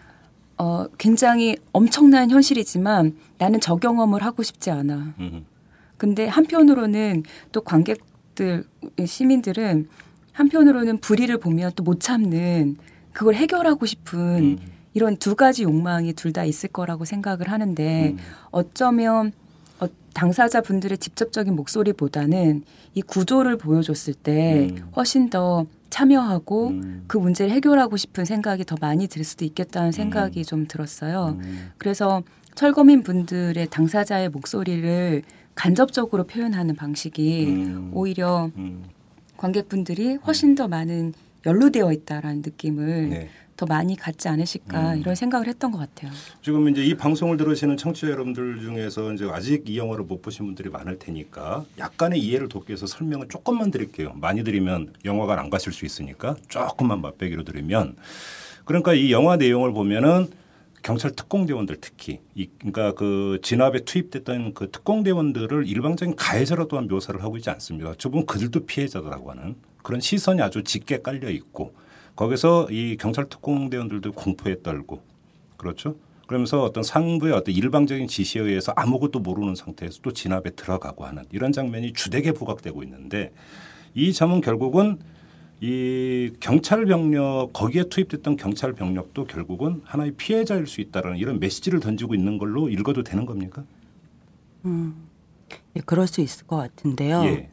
[0.59, 5.14] 어, 굉장히 엄청난 현실이지만 나는 저 경험을 하고 싶지 않아.
[5.19, 5.47] 음.
[5.97, 7.99] 근데 한편으로는 또 관객
[8.37, 8.64] 들,
[9.05, 9.88] 시민들은
[10.33, 12.77] 한편으로는 불의를 보면 또 못 참는
[13.12, 14.59] 그걸 해결하고 싶은 음.
[14.94, 18.18] 이런 두 가지 욕망이 둘 다 있을 거라고 생각을 하는데 음.
[18.51, 19.33] 어쩌면
[19.81, 22.62] 어, 당사자 분들의 직접적인 목소리보다는
[22.94, 24.90] 이 구조를 보여줬을 때 음.
[24.96, 27.05] 훨씬 더 참여하고 음.
[27.07, 31.38] 그 문제를 해결하고 싶은 생각이 더 많이 들 수도 있겠다는 생각이 좀 들었어요.
[31.40, 31.70] 음.
[31.79, 32.22] 그래서
[32.55, 35.22] 철거민 분들의 당사자의 목소리를
[35.57, 37.90] 간접적으로 표현하는 방식이 음.
[37.92, 38.85] 오히려 음.
[39.37, 41.12] 관객분들이 훨씬 더 많은
[41.45, 43.31] 연루되어 있다라는 느낌을 네.
[43.57, 45.01] 더 많이 갖지 않으실까 음.
[45.01, 46.11] 이런 생각을 했던 것 같아요.
[46.42, 50.69] 지금 이제 이 방송을 들으시는 청취자 여러분들 중에서 이제 아직 이 영화를 못 보신 분들이
[50.69, 54.12] 많을 테니까 약간의 이해를 돕기 위해서 설명을 조금만 드릴게요.
[54.16, 57.97] 많이 드리면 영화관 안 가실 수 있으니까 조금만 맛배기로 드리면
[58.66, 60.29] 그러니까 이 영화 내용을 보면은
[60.87, 67.37] 경찰 특공대원들 특히 이 그러니까 그 진압에 투입됐던 그 특공대원들을 일방적인 가해자로 또한 묘사를 하고
[67.37, 67.92] 있지 않습니다.
[67.99, 71.75] 저분 그들도 피해자라고 하는 그런 시선이 아주 짙게 깔려 있고
[72.14, 75.03] 거기서 이 경찰 특공대원들도 공포에 떨고
[75.57, 75.96] 그렇죠.
[76.29, 81.51] 그러면서 어떤 상부의 어떤 일방적인 지시에 의해서 아무것도 모르는 상태에서 또 진압에 들어가고 하는 이런
[81.51, 83.33] 장면이 주되게 부각되고 있는데
[83.96, 85.01] 이 점은 결국은
[85.61, 92.14] 이 경찰 병력 거기에 투입됐던 경찰 병력도 결국은 하나의 피해자일 수 있다라는 이런 메시지를 던지고
[92.14, 93.64] 있는 걸로 읽어도 되는 겁니까?
[94.66, 94.95] 음,
[95.77, 97.25] 예, 그럴 수 있을 것 같은데요.
[97.25, 97.49] 예.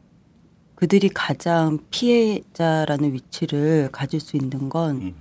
[0.76, 5.14] 그들이 가장 피해자라는 위치를 가질 수 있는 건이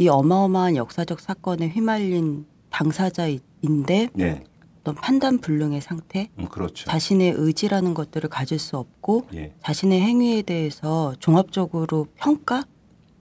[0.00, 0.08] 음.
[0.08, 4.44] 어마어마한 역사적 사건에 휘말린 당사자인데 네.
[4.82, 6.86] 어떤 판단 불능의 상태, 음, 그렇죠.
[6.90, 9.54] 자신의 의지라는 것들을 가질 수 없고 예.
[9.62, 12.64] 자신의 행위에 대해서 종합적으로 평가,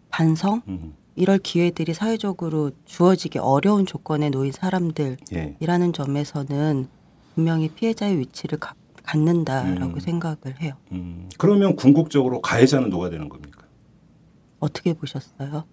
[0.09, 5.91] 반성 음, 이럴 기회들이 사회적으로 주어지기 어려운 조건에 놓인 사람들이라는 예.
[5.93, 6.87] 점에서는
[7.35, 9.99] 분명히 피해자의 위치를 가- 갖는다라고 음.
[9.99, 10.73] 생각을 해요.
[10.91, 13.61] 음, 그러면 궁극적으로 가해자는 누가 되는 겁니까?
[14.59, 15.65] 어떻게 보셨어요?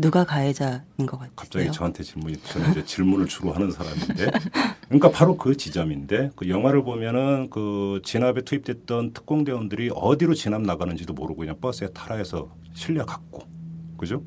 [0.00, 1.32] 누가 가해자인 것 같으세요?
[1.34, 4.30] 갑자기 저한테 질문이 저는 이제 질문을 주로 하는 사람인데
[4.86, 11.40] 그러니까 바로 그 지점인데 그 영화를 보면은 그 진압에 투입됐던 특공대원들이 어디로 진압 나가는지도 모르고
[11.40, 13.42] 그냥 버스에 타라해서 실려 갔고
[13.96, 14.22] 그죠?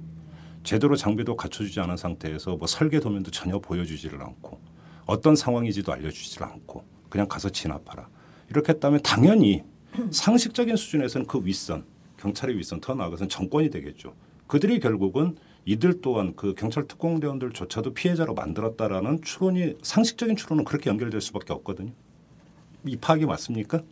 [0.64, 4.60] 제대로 장비도 갖춰주지 않은 상태에서 뭐 설계 도면도 전혀 보여주지를 않고
[5.06, 8.10] 어떤 상황인지도 알려주지를 않고 그냥 가서 진압하라
[8.50, 9.64] 이렇게 했다면 당연히
[10.12, 11.86] 상식적인 수준에서는 그 윗선
[12.18, 14.14] 경찰의 윗선 더 나아가서는 정권이 되겠죠.
[14.48, 21.54] 그들이 결국은 이들 또한 그 경찰 특공대원들조차도 피해자로 만들었다라는 추론이 상식적인 추론은 그렇게 연결될 수밖에
[21.54, 21.92] 없거든요.
[22.86, 23.84] 이 파악이 맞습니까?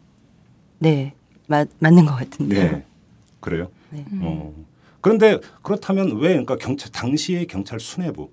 [0.80, 1.14] 네,
[1.48, 2.72] 맞, 맞는 것 같은데요.
[2.72, 2.86] 네.
[3.40, 3.70] 그래요.
[3.92, 4.04] 네.
[4.22, 4.54] 어.
[5.02, 8.30] 그런데 그렇다면 왜 그러니까 경찰 당시의 경찰 수뇌부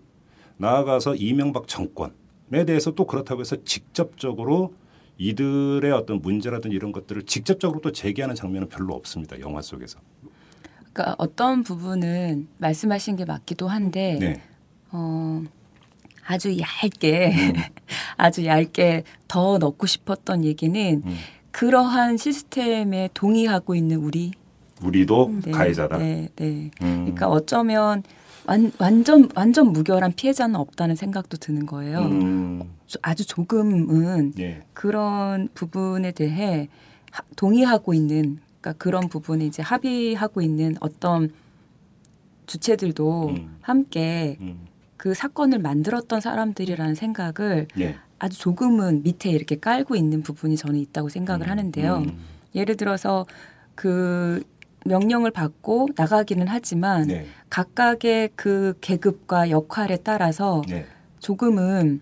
[0.56, 4.74] 나아가서 이명박 정권에 대해서 또 그렇다고 해서 직접적으로
[5.18, 9.38] 이들의 어떤 문제라든지 이런 것들을 직접적으로 또 제기하는 장면은 별로 없습니다.
[9.40, 9.98] 영화 속에서.
[10.96, 14.40] 그러니까 어떤 부분은 말씀하신 게 맞기도 한데 네.
[14.90, 15.42] 어,
[16.26, 17.34] 아주 얇게
[18.16, 21.16] 아주 얇게 더 넣고 싶었던 얘기는 음.
[21.50, 24.32] 그러한 시스템에 동의하고 있는 우리
[24.82, 25.98] 우리도 네, 가해자다.
[25.98, 26.70] 네, 네.
[26.80, 27.02] 음.
[27.04, 28.02] 그러니까 어쩌면
[28.46, 31.98] 완, 완전 완전 무결한 피해자는 없다는 생각도 드는 거예요.
[32.00, 32.62] 음.
[32.86, 34.62] 조- 아주 조금은 예.
[34.72, 36.68] 그런 부분에 대해
[37.10, 41.30] 하- 동의하고 있는 그러니까 그런 부분에 이제 합의하고 있는 어떤
[42.46, 43.58] 주체들도 음.
[43.60, 44.66] 함께 음.
[44.96, 47.96] 그 사건을 만들었던 사람들이라는 생각을 예.
[48.18, 51.98] 아주 조금은 밑에 이렇게 깔고 있는 부분이 저는 있다고 생각을 하는데요.
[51.98, 52.18] 음.
[52.54, 53.26] 예를 들어서
[53.74, 54.42] 그
[54.84, 57.26] 명령을 받고 나가기는 하지만 네.
[57.50, 60.86] 각각의 그 계급과 역할에 따라서 네.
[61.20, 62.00] 조금은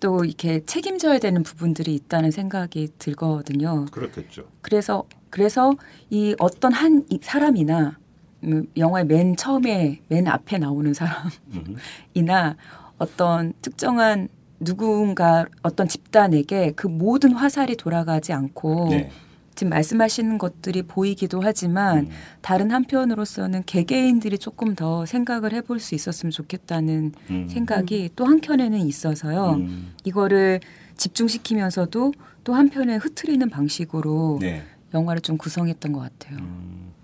[0.00, 3.86] 또 이렇게 책임져야 되는 부분들이 있다는 생각이 들거든요.
[3.90, 4.46] 그렇겠죠.
[4.60, 5.04] 그래서
[5.36, 5.74] 그래서
[6.08, 7.98] 이 어떤 한이 사람이나
[8.44, 10.94] 음, 영화의 맨 처음에 맨 앞에 나오는 음.
[12.14, 12.56] 사람이나
[12.96, 19.10] 어떤 특정한 누군가 어떤 집단에게 그 모든 화살이 돌아가지 않고 네.
[19.54, 22.10] 지금 말씀하시는 것들이 보이기도 하지만 음.
[22.40, 27.48] 다른 한편으로서는 개개인들이 조금 더 생각을 해볼 수 있었으면 좋겠다는 음.
[27.50, 29.56] 생각이 또 한켠에는 있어서요.
[29.56, 29.92] 음.
[30.04, 30.60] 이거를
[30.96, 34.62] 집중시키면서도 또 한편에 흐트리는 방식으로 네.
[34.96, 36.38] 영화를 좀 구성했던 것 같아요.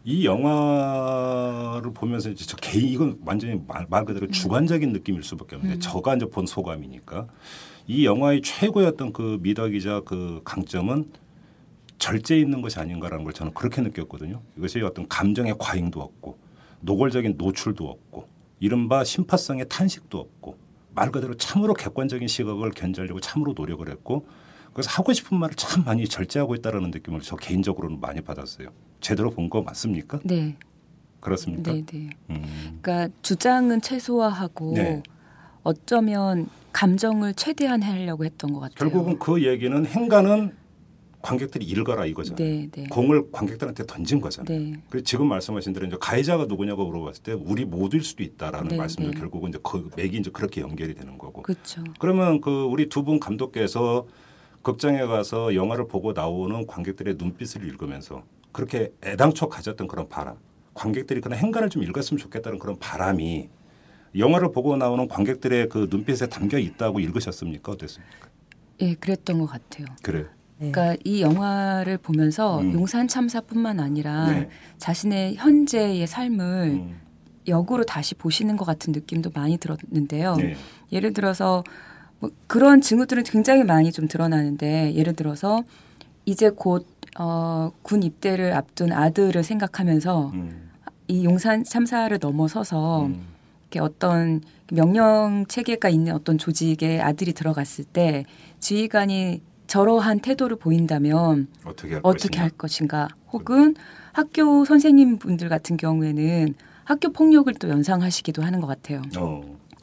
[0.04, 5.76] 이 영화를 보면서 이제 저 개인 이건 완전히 말, 말 그대로 주관적인 느낌일 수밖에 없는데
[5.76, 5.80] 음.
[5.80, 7.28] 저가 이제 본 소감이니까
[7.86, 11.12] 이 영화의 최고였던 그 미덕이자 그 강점은
[11.98, 14.40] 절제 있는 것이 아닌가라는 걸 저는 그렇게 느꼈거든요.
[14.56, 16.36] 이것이 어떤 감정의 과잉도 없고
[16.80, 18.26] 노골적인 노출도 없고
[18.58, 20.56] 이른바 심파성의 탄식도 없고
[20.94, 24.26] 말 그대로 참으로 객관적인 시각을 견제하려고 참으로 노력을 했고
[24.72, 28.68] 그래서 하고 싶은 말을 참 많이 절제하고 있다라는 느낌을 저 개인적으로는 많이 받았어요.
[29.00, 30.20] 제대로 본 거 맞습니까?
[30.24, 30.56] 네.
[31.20, 31.72] 그렇습니까?
[31.72, 32.10] 네, 네.
[32.30, 32.78] 음.
[32.80, 35.02] 그러니까 주장은 최소화하고 네.
[35.62, 38.76] 어쩌면 감정을 최대한 하려고 했던 것 같아요.
[38.90, 40.56] 결국은 그 얘기는 행간은
[41.20, 42.36] 관객들이 읽어라 이거잖아요.
[42.44, 42.84] 네, 네.
[42.88, 44.58] 공을 관객들한테 던진 거잖아요.
[44.58, 44.72] 네.
[44.90, 49.12] 그래서 지금 말씀하신 대로 이제 가해자가 누구냐고 물어봤을 때 우리 모두일 수도 있다라는 네, 말씀을
[49.12, 49.20] 네.
[49.20, 51.42] 결국은 이제 그 맥이 이제 그렇게 연결이 되는 거고.
[51.42, 51.84] 그렇죠.
[52.00, 54.06] 그러면 그 우리 두 분 감독께서
[54.62, 58.22] 극장에 가서 영화를 보고 나오는 관객들의 눈빛을 읽으면서
[58.52, 60.36] 그렇게 애당초 가졌던 그런 바람,
[60.74, 63.48] 관객들이 그런 행간을 좀 읽었으면 좋겠다는 그런 바람이
[64.16, 67.72] 영화를 보고 나오는 관객들의 그 눈빛에 담겨 있다고 읽으셨습니까?
[67.72, 68.28] 어땠습니까?
[68.80, 69.86] 예, 그랬던 것 같아요.
[70.02, 70.26] 그래.
[70.58, 72.72] 그러니까 이 영화를 보면서 음.
[72.74, 74.48] 용산 참사뿐만 아니라 네.
[74.78, 77.00] 자신의 현재의 삶을 음.
[77.48, 80.36] 역으로 다시 보시는 것 같은 느낌도 많이 들었는데요.
[80.36, 80.54] 네.
[80.92, 81.64] 예를 들어서
[82.22, 85.64] 뭐 그런 징후들은 굉장히 많이 좀 드러나는데 예를 들어서
[86.24, 86.86] 이제 곧
[87.18, 90.70] 어, 군 입대를 앞둔 아들을 생각하면서 음.
[91.08, 93.10] 이 용산 참사를 넘어서서
[93.62, 98.24] 이렇게 어떤 명령 체계가 있는 어떤 조직에 아들이 들어갔을 때
[98.60, 102.42] 지휘관이 저러한 태도를 보인다면 어떻게 할 어떻게 것이냐.
[102.42, 103.74] 할 것인가 혹은
[104.12, 106.54] 학교 선생님 분들 같은 경우에는
[106.84, 109.02] 학교 폭력을 또 연상하시기도 하는 것 같아요.
[109.18, 109.42] 어.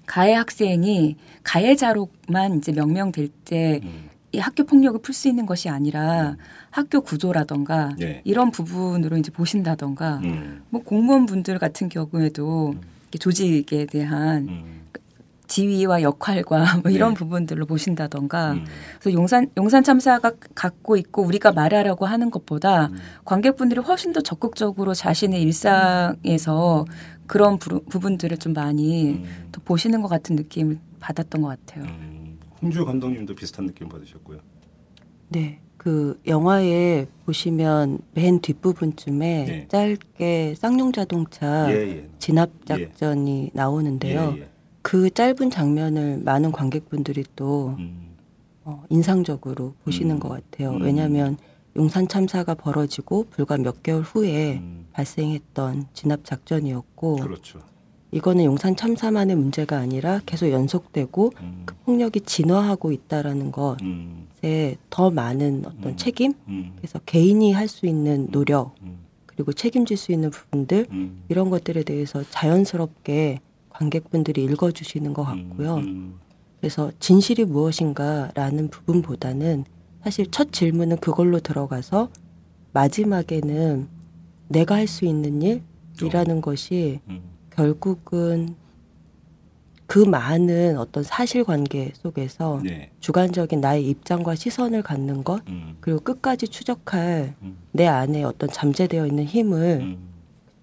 [0.10, 4.10] 가해 학생이 가해자로만 이제 명명될 때이 음.
[4.40, 6.36] 학교 폭력을 풀 수 있는 것이 아니라
[6.72, 8.22] 학교 구조라던가 예.
[8.26, 10.64] 이런 부분으로 이제 보신다던가 음.
[10.70, 14.82] 뭐 공무원 분들 같은 경우에도 이렇게 조직에 대한 음.
[15.46, 17.20] 지위와 역할과 뭐 이런 네.
[17.20, 18.66] 부분들로 보신다던가 음.
[19.00, 22.98] 그래서 용산 용산 참사가 갖고 있고 우리가 말하라고 하는 것보다 음.
[23.26, 26.86] 관객분들이 훨씬 더 적극적으로 자신의 일상에서
[27.30, 29.50] 그런 부, 부분들을 좀 많이 음.
[29.52, 31.86] 더 보시는 것 같은 느낌을 받았던 것 같아요.
[31.86, 32.40] 음.
[32.60, 34.40] 홍주 감독님도 비슷한 느낌 받으셨고요.
[35.30, 35.60] 네.
[35.78, 39.68] 그 영화에 보시면 맨 뒷부분쯤에 네.
[39.70, 42.10] 짧게 쌍용 자동차 예, 예.
[42.18, 44.34] 진압 작전이 나오는데요.
[44.36, 44.48] 예, 예.
[44.82, 48.16] 그 짧은 장면을 많은 관객분들이 또 음.
[48.66, 50.20] 어, 인상적으로 보시는 음.
[50.20, 50.72] 것 같아요.
[50.72, 50.82] 음.
[50.82, 51.38] 왜냐하면
[51.76, 54.88] 용산 참사가 벌어지고 불과 몇 개월 후에 음.
[54.94, 57.60] 발생했던 진압 작전이었고 그렇죠.
[58.12, 61.62] 이거는 용산 참사만의 문제가 아니라 계속 연속되고 음.
[61.66, 64.28] 그 폭력이 진화하고 있다라는 것에 음.
[64.90, 65.98] 더 많은 어떤 음.
[65.98, 66.72] 책임 음.
[66.78, 68.98] 그래서 개인이 할 수 있는 노력 음.
[69.28, 71.24] 그리고 책임질 수 있는 부분들 음.
[71.30, 75.76] 이런 것들에 대해서 자연스럽게 관객분들이 읽어주시는 것 같고요.
[75.76, 76.20] 음.
[76.60, 79.64] 그래서 진실이 무엇인가라는 부분보다는
[80.04, 82.10] 사실 첫 질문은 그걸로 들어가서
[82.74, 83.88] 마지막에는
[84.48, 87.22] 내가 할 수 있는 일이라는 것이 음.
[87.50, 88.56] 결국은
[89.86, 92.92] 그 많은 어떤 사실관계 속에서 네.
[93.00, 95.78] 주관적인 나의 입장과 시선을 갖는 것 음.
[95.82, 97.58] 그리고 끝까지 추적할 음.
[97.72, 99.98] 내 안에 어떤 잠재되어 있는 힘을 음.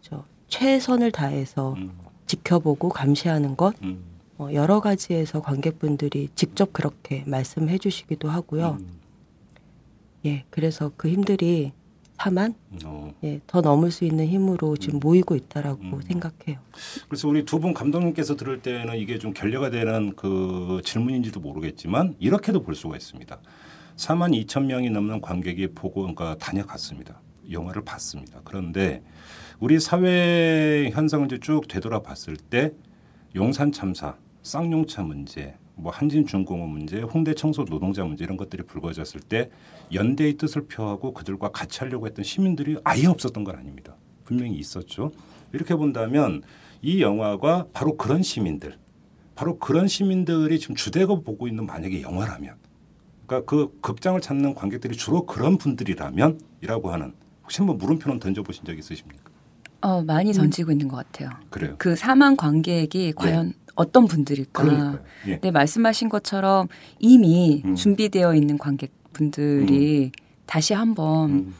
[0.00, 1.92] 저 최선을 다해서 음.
[2.26, 3.98] 지켜보고 감시하는 것 음.
[4.38, 8.78] 어, 여러 가지에서 관객분들이 직접 그렇게 말씀해 주시기도 하고요.
[10.26, 10.30] 음.
[10.30, 11.72] 예, 그래서 그 힘들이
[12.18, 13.12] 사만 어.
[13.24, 16.00] 예, 더 넘을 수 있는 힘으로 지금 모이고 있다라고 음.
[16.02, 16.58] 생각해요.
[17.08, 22.62] 그래서 우리 두 분 감독님께서 들을 때는 이게 좀 결례가 되는 그 질문인지도 모르겠지만 이렇게도
[22.62, 23.38] 볼 수가 있습니다.
[23.96, 27.20] 4만 2천 명이 넘는 관객이 보고 그러니까 다녀갔습니다.
[27.50, 28.40] 영화를 봤습니다.
[28.44, 29.02] 그런데
[29.60, 32.72] 우리 사회 현상을 쭉 되돌아봤을 때
[33.34, 39.50] 용산 참사, 쌍용차 문제, 뭐 한진중공업 문제, 홍대 청소 노동자 문제 이런 것들이 불거졌을 때
[39.92, 43.94] 연대의 뜻을 표하고 그들과 같이 하려고 했던 시민들이 아예 없었던 건 아닙니다.
[44.24, 45.12] 분명히 있었죠.
[45.52, 46.42] 이렇게 본다면
[46.80, 48.78] 이 영화가 바로 그런 시민들,
[49.34, 52.54] 바로 그런 시민들이 지금 주대고 보고 있는 만약에 영화라면,
[53.26, 57.12] 그러니까 그 극장을 찾는 관객들이 주로 그런 분들이라면이라고 하는
[57.42, 59.30] 혹시 한번 물음표는 던져보신 적 있으십니까?
[59.82, 60.06] 어, 음.
[60.06, 61.30] 많이 던지고 있는 것 같아요.
[61.50, 61.74] 그래요.
[61.78, 64.62] 그 사망 관객이 과연 어떤 분들일까?
[64.64, 64.68] 네.
[64.70, 65.04] 그러니까요.
[65.28, 65.38] 예.
[65.40, 66.66] 네, 말씀하신 것처럼
[66.98, 67.74] 이미 음.
[67.76, 70.10] 준비되어 있는 관객분들이
[70.46, 71.54] 다시 한번 음.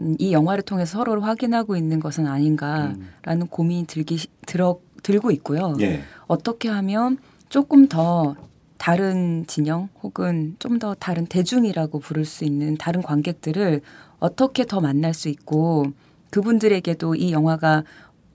[0.00, 5.76] 음, 이 영화를 통해서 서로를 확인하고 있는 것은 아닌가라는 고민이 들기 시- 들어 들고 있고요.
[5.80, 6.02] 예.
[6.26, 8.34] 어떻게 하면 조금 더
[8.78, 13.82] 다른 진영 혹은 좀 더 다른 대중이라고 부를 수 있는 다른 관객들을
[14.18, 15.92] 어떻게 더 만날 수 있고
[16.30, 17.84] 그분들에게도 이 영화가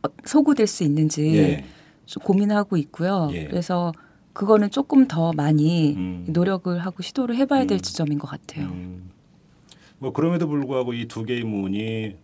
[0.03, 1.65] 어- 소구될 수 있는지 예.
[2.05, 3.29] 좀 고민하고 있고요.
[3.33, 3.45] 예.
[3.47, 3.91] 그래서
[4.33, 6.25] 그거는 조금 더 많이 음.
[6.29, 7.81] 노력을 하고 시도를 해봐야 될 음.
[7.81, 8.67] 지점인 것 같아요.
[8.67, 9.09] 음.
[9.97, 12.15] 뭐 그럼에도 불구하고 이 두 개의 문이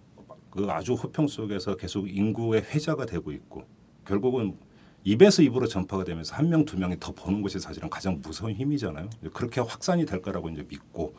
[0.49, 3.63] 그 아주 호평 속에서 계속 인구의 회자가 되고 있고
[4.05, 4.55] 결국은
[5.03, 9.09] 입에서 입으로 전파가 되면서 한 명 두 명이 더 보는 것이 사실은 가장 무서운 힘이잖아요.
[9.33, 11.15] 그렇게 확산이 될 거라고 이제 믿고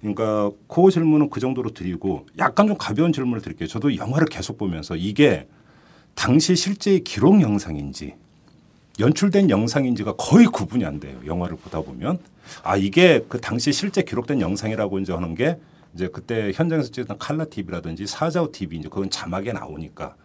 [0.00, 3.68] 그러니까 그 질문은 그 정도로 드리고 약간 좀 가벼운 질문을 드릴게요.
[3.68, 5.46] 저도 영화를 계속 보면서 이게
[6.16, 8.14] 당시 실제의 기록 영상인지
[8.98, 11.20] 연출된 영상인지가 거의 구분이 안 돼요.
[11.26, 12.18] 영화를 보다 보면
[12.64, 15.58] 아 이게 그 당시 실제 기록된 영상이라고 이제 하는 게
[15.94, 20.16] 이제 그때 현장에서 찍었던 칼라 TV라든지 사자오 TV 이제 그건 자막에 나오니까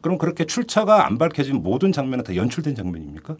[0.00, 3.36] 그럼 그렇게 출처가 안 밝혀진 모든 장면은 다 연출된 장면입니까?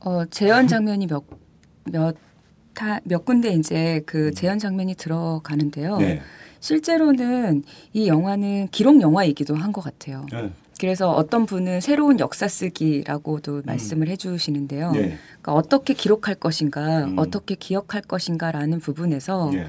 [0.00, 1.24] 어, 재현 장면이 몇,
[1.84, 2.16] 몇,
[3.24, 5.98] 군데 이제 그 재현 장면이 들어가는데요.
[5.98, 6.20] 네.
[6.60, 10.26] 실제로는 이 영화는 기록 영화이기도 한 것 같아요.
[10.32, 10.50] 네.
[10.82, 14.90] 그래서 어떤 분은 새로운 역사 쓰기라고도 말씀을 해주시는데요.
[14.90, 15.16] 네.
[15.40, 17.14] 그러니까 어떻게 기록할 것인가, 음.
[17.18, 19.66] 어떻게 기억할 것인가라는 부분에서 네.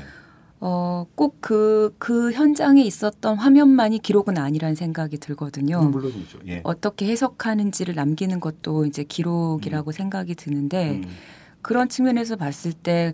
[0.59, 5.81] 어, 꼭 그, 그 현장에 있었던 화면만이 기록은 아니라는 생각이 들거든요.
[5.81, 6.39] 음, 물론이죠.
[6.47, 6.61] 예.
[6.63, 11.09] 어떻게 해석하는지를 남기는 것도 이제 기록이라고 생각이 드는데 음.
[11.61, 13.13] 그런 측면에서 봤을 때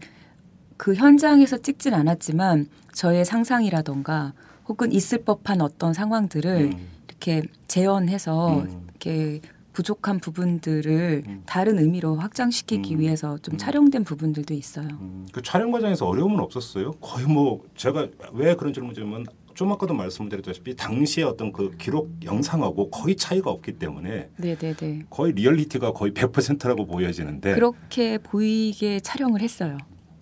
[0.79, 4.31] 그 현장에서 찍진 않았지만 저의 상상이라던가
[4.69, 6.87] 혹은 있을 법한 어떤 상황들을 음.
[7.19, 8.87] 이렇게 재현해서 음.
[8.89, 9.41] 이렇게
[9.73, 11.43] 부족한 부분들을 음.
[11.45, 12.99] 다른 의미로 확장시키기 음.
[12.99, 13.57] 위해서 좀 음.
[13.57, 14.87] 촬영된 부분들도 있어요.
[14.87, 16.91] 음, 그 촬영 과정에서 어려움은 없었어요.
[16.93, 22.89] 거의 뭐 제가 왜 그런 질문 드리면 좀 아까도 말씀드렸다시피 당시의 어떤 그 기록 영상하고
[22.89, 25.05] 거의 차이가 없기 때문에 네네네.
[25.09, 29.77] 거의 리얼리티가 거의 100%라고 보여지는데 그렇게 보이게 촬영을 했어요.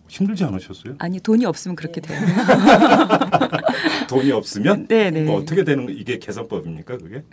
[0.08, 0.95] 힘들지 않으셨어요?
[0.99, 2.20] 아니 돈이 없으면 그렇게 돼요.
[4.10, 5.24] 돈이 없으면 네네.
[5.24, 7.24] 뭐 어떻게 되는 거- 이게 계산법입니까 그게?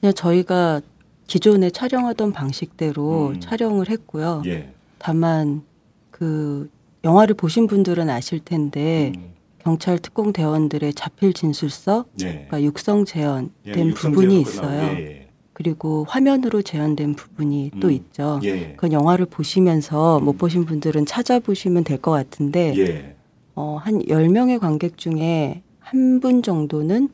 [0.00, 0.80] 그냥 저희가
[1.26, 3.40] 기존에 촬영하던 방식대로 음.
[3.40, 4.42] 촬영을 했고요.
[4.46, 4.72] 예.
[4.98, 5.62] 다만
[6.10, 6.68] 그
[7.04, 9.32] 영화를 보신 분들은 아실 텐데 음.
[9.60, 12.26] 경찰 특공 대원들의 자필 진술서, 예.
[12.32, 15.21] 그러니까 육성 재현된 예, 육성 부분이 제어가 나오고, 있어요.
[15.52, 17.92] 예, 그리고 화면으로 재현된 부분이 또 음.
[17.92, 18.40] 있죠.
[18.44, 18.74] 예.
[18.76, 20.24] 그 영화를 보시면서 음.
[20.24, 23.14] 못 보신 분들은 찾아보시면 될 것 같은데 예.
[23.54, 27.08] 어, 한 10명의 관객 중에 한 분 정도는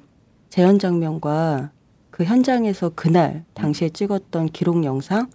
[0.51, 1.71] 재현 장면과
[2.11, 5.27] 그 현장에서 그날 당시에 찍었던 기록 영상을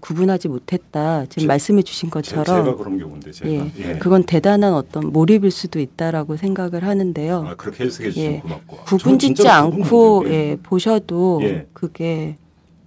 [0.00, 1.24] 구분하지 못했다.
[1.26, 3.98] 지금 제- 말씀해 주신 제, 것처럼 제가 그런 경우인데 제가 예, 예.
[3.98, 7.44] 그건 대단한 어떤 몰입일 수도 있다라고 생각을 하는데요.
[7.48, 8.40] 아, 그렇게 해석해 주시면 예.
[8.40, 11.66] 고맙고 구분 짓지 않고 예, 보셔도 예.
[11.72, 12.36] 그게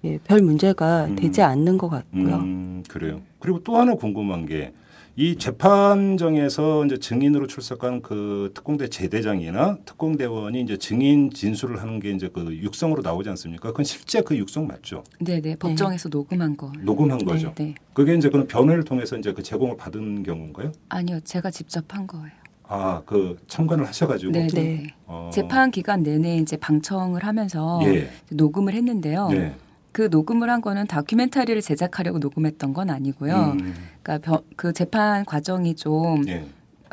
[0.06, 1.16] 예, 별 문제가 음.
[1.16, 2.36] 되지 않는 것 같고요.
[2.36, 3.22] 음, 그래요.
[3.40, 4.72] 그리고 또 하나 궁금한 게
[5.16, 12.30] 이 재판정에서 이제 증인으로 출석한 그 특공대 제대장이나 특공대원이 이제 증인 진술을 하는 게 이제
[12.34, 13.70] 그 육성으로 나오지 않습니까?
[13.70, 15.04] 그건 실제 그 육성 맞죠?
[15.20, 16.72] 네네 법정에서 녹음한 거.
[16.82, 17.54] 녹음한 네, 거죠.
[17.56, 17.76] 네.
[17.94, 20.72] 그게 이제 그런 변호를 통해서 이제 그 제공을 받은 경우인가요?
[20.90, 22.32] 아니요, 제가 직접 한 거예요.
[22.64, 24.32] 아, 그 참관을 하셔가지고.
[24.32, 24.50] 네네.
[24.52, 24.88] 네.
[25.06, 28.10] 어, 재판 기간 내내 이제 방청을 하면서 예.
[28.32, 29.30] 녹음을 했는데요.
[29.30, 29.56] 네.
[29.94, 33.56] 그 녹음을 한 거는 다큐멘터리를 제작하려고 녹음했던 건 아니고요.
[33.60, 36.46] 음, 그러니까 벼- 그 재판 과정이 좀 예.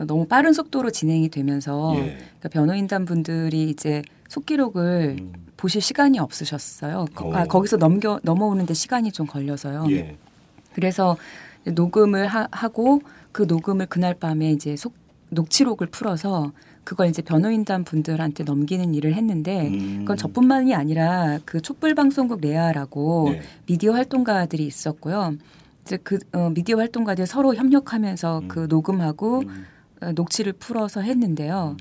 [0.07, 2.19] 너무 빠른 속도로 진행이 되면서 예.
[2.19, 7.07] 그러니까 변호인단 분들이 이제 속기록을 음, 보실 시간이 없으셨어요.
[7.15, 7.49] 거- 아, 오.
[7.49, 9.87] 거기서 넘겨 넘어오는데 시간이 좀 걸려서요.
[9.91, 10.17] 예.
[10.75, 11.17] 그래서
[11.65, 13.01] 녹음을 하, 하고
[13.33, 14.93] 그 녹음을 그날 밤에 이제 속,
[15.31, 16.53] 녹취록을 풀어서
[16.85, 23.31] 그걸 이제 변호인단 분들한테 넘기는 일을 했는데 음, 그건 저뿐만이 아니라 그 촛불 방송국 레아라고
[23.33, 23.43] 네.
[23.67, 25.35] 미디어 활동가들이 있었고요.
[25.83, 28.49] 이제 그 어, 미디어 활동가들이 서로 협력하면서 음.
[28.49, 29.67] 그 녹음하고 음,
[30.03, 31.77] 어, 녹취를 풀어서 했는데요.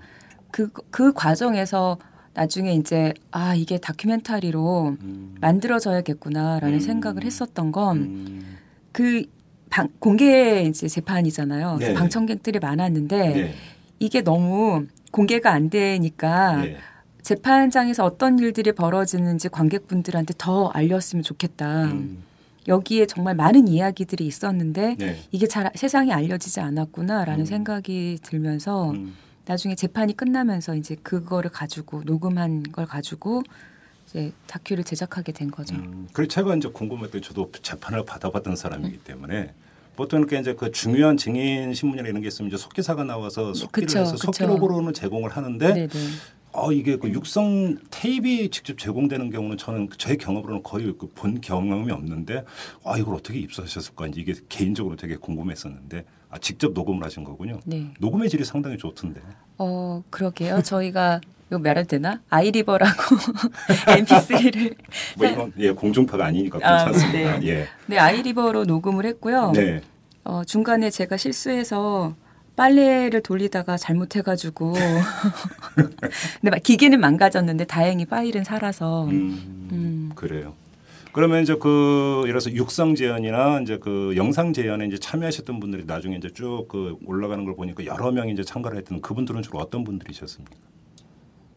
[0.51, 1.97] 그, 그 과정에서
[2.33, 6.79] 나중에 이제 아 이게 다큐멘터리로 음, 만들어져야겠구나라는 음.
[6.79, 8.57] 생각을 했었던 건 음,
[8.91, 9.23] 그
[9.69, 11.77] 방, 공개 이제 재판이잖아요.
[11.77, 11.93] 네.
[11.93, 13.53] 방청객들이 많았는데 네.
[13.99, 16.77] 이게 너무 공개가 안 되니까 네.
[17.21, 21.85] 재판장에서 어떤 일들이 벌어지는지 관객분들한테 더 알렸으면 좋겠다.
[21.85, 22.23] 음,
[22.67, 25.23] 여기에 정말 많은 이야기들이 있었는데 네.
[25.31, 27.45] 이게 잘 세상에 알려지지 않았구나라는 음.
[27.45, 29.15] 생각이 들면서 음.
[29.45, 33.43] 나중에 재판이 끝나면서 이제 그거를 가지고 녹음한 걸 가지고
[34.07, 35.75] 이제 다큐를 제작하게 된 거죠.
[35.75, 39.53] 음, 그리고 제가 이제 궁금했던 게 저도 재판을 받아봤던 사람이기 때문에
[39.99, 43.99] 보통 이렇게 이제 그 중요한 증인 신문이나 이런 게 있으면 이제 속기사가 나와서 속기를 그쵸,
[43.99, 44.15] 해서.
[44.15, 45.89] 속기록으로는 제공을 하는데 네네.
[46.53, 51.91] 어 이게 그 육성 테이프이 직접 제공되는 경우는 저는 저의 경험으로는 거의 그 본 경험이
[51.91, 52.45] 없는데
[52.85, 57.59] 아 이걸 어떻게 입수하셨을까 이제 이게 개인적으로 되게 궁금했었는데 아 직접 녹음을 하신 거군요.
[57.65, 57.91] 네.
[57.99, 59.19] 녹음의 질이 상당히 좋던데.
[59.57, 60.61] 어, 그러게요.
[60.61, 62.21] 저희가 이거 말해도 되나?
[62.29, 63.01] 아이리버라고
[63.87, 64.75] MP3를
[65.17, 67.39] 뭐 이건 예 공중파가 아니니까 아, 괜찮습니다.
[67.39, 67.47] 네.
[67.47, 67.67] 예.
[67.87, 69.51] 네, 아이리버로 녹음을 했고요.
[69.55, 69.81] 네.
[70.23, 72.15] 어, 중간에 제가 실수해서
[72.55, 74.73] 빨래를 돌리다가 잘못해가지고
[75.73, 80.11] 근데 막 기계는 망가졌는데 다행히 파일은 살아서 음, 음.
[80.13, 80.53] 그래요.
[81.11, 86.15] 그러면 이제 그 예를 들어서 육성 재현이나 이제 그 영상 재현에 이제 참여하셨던 분들이 나중에
[86.17, 90.55] 이제 쭉 그 올라가는 걸 보니까 여러 명이 이제 참가를 했던 그분들은 주로 어떤 분들이셨습니까?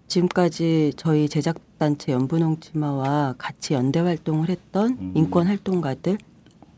[0.07, 5.13] 지금까지 저희 제작단체 연분홍 치마와 같이 연대 활동을 했던 음.
[5.15, 6.19] 인권 활동가들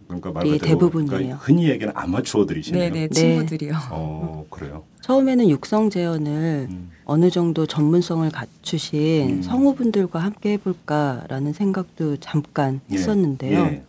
[0.06, 1.10] 그러니까 말 예, 그대로 대부분이에요.
[1.10, 2.92] 그러니까 흔히 얘기하는 아마추어들이시네요.
[2.92, 3.08] 네네 네.
[3.08, 3.74] 친구들이요.
[3.90, 4.84] 어 그래요.
[5.00, 6.90] 처음에는 육성 재현을 음.
[7.04, 9.42] 어느 정도 전문성을 갖추신 음.
[9.42, 12.94] 성우분들과 함께 해볼까라는 생각도 잠깐 예.
[12.94, 13.60] 했었는데요.
[13.60, 13.82] 예.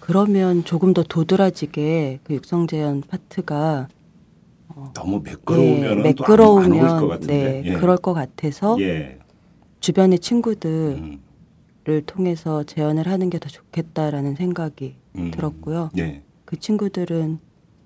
[0.00, 3.88] 그러면 조금 더 도드라지게 그 육성 재현 파트가
[4.94, 7.62] 너무 예, 매끄러우면 매끄러우면 것 매끄러우면 같은데.
[7.62, 7.72] 네 예.
[7.74, 9.18] 그럴 것 같아서 예.
[9.80, 11.18] 주변의 친구들을
[11.88, 12.02] 음.
[12.06, 15.30] 통해서 재현을 하는 게 더 좋겠다라는 생각이 음.
[15.30, 15.90] 들었고요.
[15.98, 16.22] 예.
[16.44, 17.38] 그 친구들은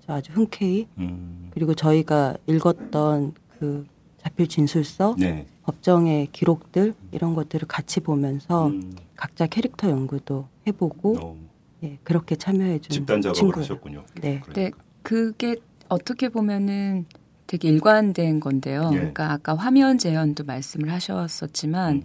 [0.06, 1.50] 아주 흔쾌히 음.
[1.52, 3.86] 그리고 저희가 읽었던 그
[4.18, 5.46] 자필 진술서, 네.
[5.62, 8.94] 법정의 기록들 이런 것들을 같이 보면서 음.
[9.16, 11.36] 각자 캐릭터 연구도 해보고 어,
[11.82, 13.62] 예, 그렇게 참여해준 집단 작업을 친구예요.
[13.64, 14.02] 하셨군요.
[14.20, 14.42] 네.
[14.54, 14.70] 네,
[15.02, 15.56] 그게
[15.88, 17.06] 어떻게 보면은
[17.46, 18.90] 되게 일관된 건데요.
[18.92, 18.96] 예.
[18.96, 22.02] 그러니까 아까 화면 재현도 말씀을 하셨었지만, 음.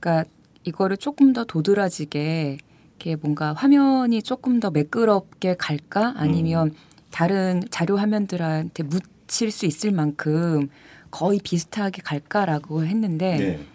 [0.00, 0.30] 그러니까
[0.66, 2.58] 이거를 조금 더 도드라지게
[2.98, 6.74] 이렇게 뭔가 화면이 조금 더 매끄럽게 갈까 아니면 음.
[7.10, 10.68] 다른 자료 화면들한테 묻힐 수 있을 만큼
[11.10, 13.66] 거의 비슷하게 갈까라고 했는데 네.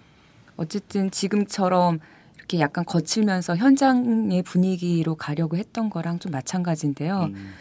[0.58, 2.00] 어쨌든 지금처럼
[2.36, 7.32] 이렇게 약간 거칠면서 현장의 분위기로 가려고 했던 거랑 좀 마찬가지인데요.
[7.34, 7.54] 음.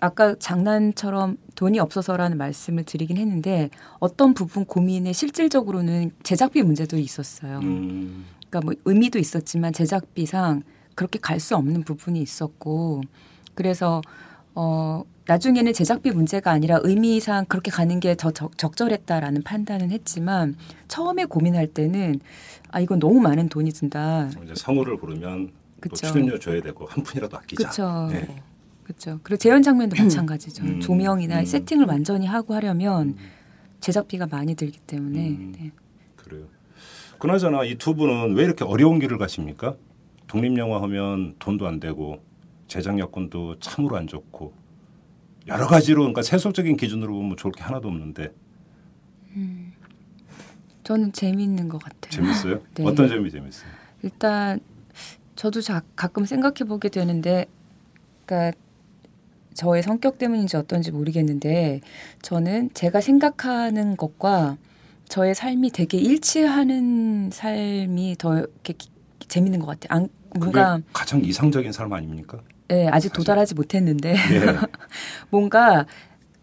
[0.00, 3.68] 아까 장난처럼 돈이 없어서라는 말씀을 드리긴 했는데
[3.98, 7.58] 어떤 부분 고민에 실질적으로는 제작비 문제도 있었어요.
[7.58, 8.24] 음.
[8.50, 10.62] 그러니까 뭐 의미도 있었지만 제작비상
[10.94, 13.00] 그렇게 갈 수 없는 부분이 있었고
[13.54, 14.02] 그래서
[14.54, 20.56] 어 나중에는 제작비 문제가 아니라 의미상 그렇게 가는 게 더 적절했다라는 판단은 했지만
[20.88, 22.20] 처음에 고민할 때는
[22.70, 24.28] 아 이건 너무 많은 돈이 든다.
[24.44, 25.52] 이제 성우를 부르면
[25.88, 27.62] 또 출연료 줘야 되고 한 푼이라도 아끼자.
[27.70, 28.08] 그렇죠.
[28.10, 28.42] 네.
[28.82, 29.20] 그렇죠.
[29.22, 30.64] 그리고 재현 장면도 마찬가지죠.
[30.64, 33.16] 음, 조명이나 음, 세팅을 완전히 하고 하려면
[33.78, 35.28] 제작비가 많이 들기 때문에.
[35.30, 35.70] 음, 네.
[37.20, 39.76] 그나저나 이 두 분은 왜 이렇게 어려운 길을 가십니까?
[40.26, 42.20] 독립 영화 하면 돈도 안 되고
[42.66, 44.52] 제작 여건도 참으로 안 좋고
[45.46, 48.32] 여러 가지로 그러니까 세속적인 기준으로 보면 좋을 게 하나도 없는데.
[49.36, 49.72] 음,
[50.84, 52.10] 저는 재미있는 것 같아요.
[52.10, 52.60] 재밌어요?
[52.74, 52.84] 네.
[52.84, 53.70] 어떤 점이 재밌어요?
[54.02, 54.60] 일단
[55.36, 57.46] 저도 자, 가끔 생각해 보게 되는데,
[58.26, 58.56] 그러니까
[59.54, 61.80] 저의 성격 때문인지 어떤지 모르겠는데,
[62.22, 64.58] 저는 제가 생각하는 것과
[65.10, 68.88] 저의 삶이 되게 일치하는 삶이 더 이렇게 기,
[69.26, 70.02] 재밌는 것 같아요.
[70.02, 70.08] 안,
[70.38, 72.38] 뭔가 가장 이상적인 삶 아닙니까?
[72.68, 74.18] 네, 아직 도달하지 못했는데 네.
[75.28, 75.84] 뭔가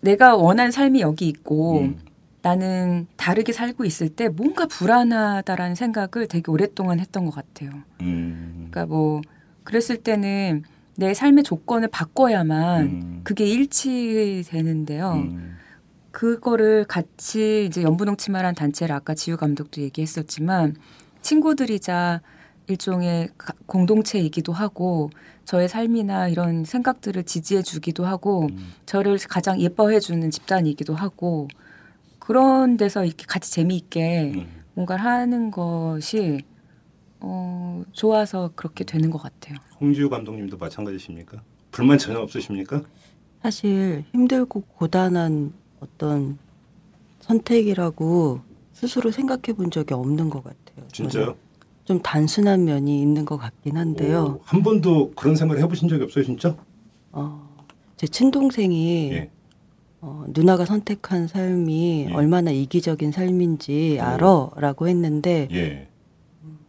[0.01, 1.97] 내가 원하는 삶이 여기 있고 음.
[2.41, 7.72] 나는 다르게 살고 있을 때 뭔가 불안하다라는 생각을 되게 오랫동안 했던 것 같아요.
[8.01, 8.68] 음.
[8.70, 9.22] 그러니까 뭐
[9.63, 10.63] 그랬을 때는
[10.97, 13.22] 내 삶의 조건을 바꿔야만 음.
[13.24, 15.13] 그게 일치되는데요.
[15.13, 15.57] 음.
[16.22, 20.76] 그거를 같이 이제 연분홍 치마란 단체를 아까 지우 감독도 얘기했었지만
[21.22, 22.22] 친구들이자
[22.65, 25.11] 일종의 가- 공동체이기도 하고
[25.45, 28.74] 저의 삶이나 이런 생각들을 지지해 주기도 하고 음.
[28.88, 31.49] 저를 가장 예뻐해 주는 집단이기도 하고
[32.18, 34.47] 그런 데서 이렇게 같이 재미있게 음.
[34.74, 36.39] 뭔가를 하는 것이
[37.20, 39.55] 어 좋아서 그렇게 되는 것 같아요.
[39.80, 41.43] 홍지우 감독님도 마찬가지십니까?
[41.70, 42.82] 불만 전혀 없으십니까?
[43.43, 46.38] 사실 힘들고 고단한 어떤
[47.21, 48.39] 선택이라고
[48.73, 50.88] 스스로 생각해 본 적이 없는 것 같아요.
[50.91, 51.36] 진짜요?
[51.86, 54.39] 좀 단순한 면이 있는 것 같긴 한데요.
[54.39, 56.55] 오, 한 번도 그런 생각을 해보신 적이 없어요, 진짜?
[57.11, 57.47] 어,
[57.95, 59.30] 제 친동생이 예.
[60.01, 62.13] 어, 누나가 선택한 삶이 예.
[62.13, 64.03] 얼마나 이기적인 삶인지 오.
[64.03, 65.88] 알아라고 했는데 예.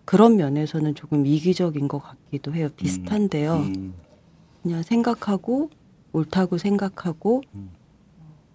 [0.05, 2.71] 그런 면에서는 조금 이기적인 것 같기도 해요.
[2.77, 3.57] 비슷한데요.
[3.57, 3.95] 음.
[4.63, 5.69] 그냥 생각하고
[6.13, 7.71] 옳다고 생각하고 음.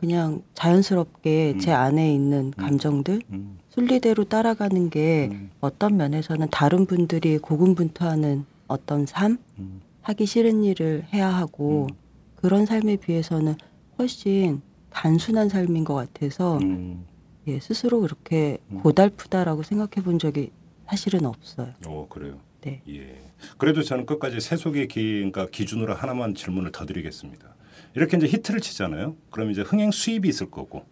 [0.04, 1.60] 그냥 자연스럽게 음.
[1.60, 3.58] 제 안에 있는 감정들 음.
[3.70, 5.50] 순리대로 따라가는 게 음.
[5.62, 9.80] 어떤 면에서는 다른 분들이 고군분투하는 어떤 삶 음.
[10.02, 11.96] 하기 싫은 일을 해야 하고 음.
[12.36, 13.56] 그런 삶에 비해서는
[13.98, 17.06] 훨씬 단순한 삶인 것 같아서 음.
[17.48, 18.82] 예, 스스로 그렇게 음.
[18.82, 20.52] 고달프다라고 생각해 본 적이
[20.86, 21.72] 사실은 없어요.
[21.88, 22.40] 오, 그래요.
[22.60, 22.82] 네.
[22.90, 23.22] 예.
[23.58, 27.53] 그래도 저는 끝까지 세속의 기, 그러니까 기준으로 하나만 질문을 더 드리겠습니다.
[27.96, 29.16] 이렇게 이제 히트를 치잖아요.
[29.30, 30.86] 그럼 이제 흥행 수입이 있을 거고.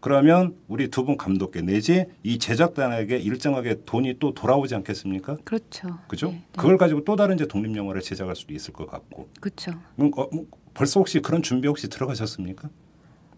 [0.00, 5.36] 그러면 우리 두 분 감독께 내지 이 제작단에게 일정하게 돈이 또 돌아오지 않겠습니까?
[5.44, 5.98] 그렇죠.
[6.08, 6.28] 그죠?
[6.28, 6.42] 네, 네.
[6.56, 9.28] 그걸 가지고 또 다른 이제 독립 영화를 제작할 수도 있을 것 같고.
[9.40, 9.72] 그렇죠.
[9.98, 12.70] 음, 어, 뭐, 벌써 혹시 그런 준비 혹시 들어가셨습니까?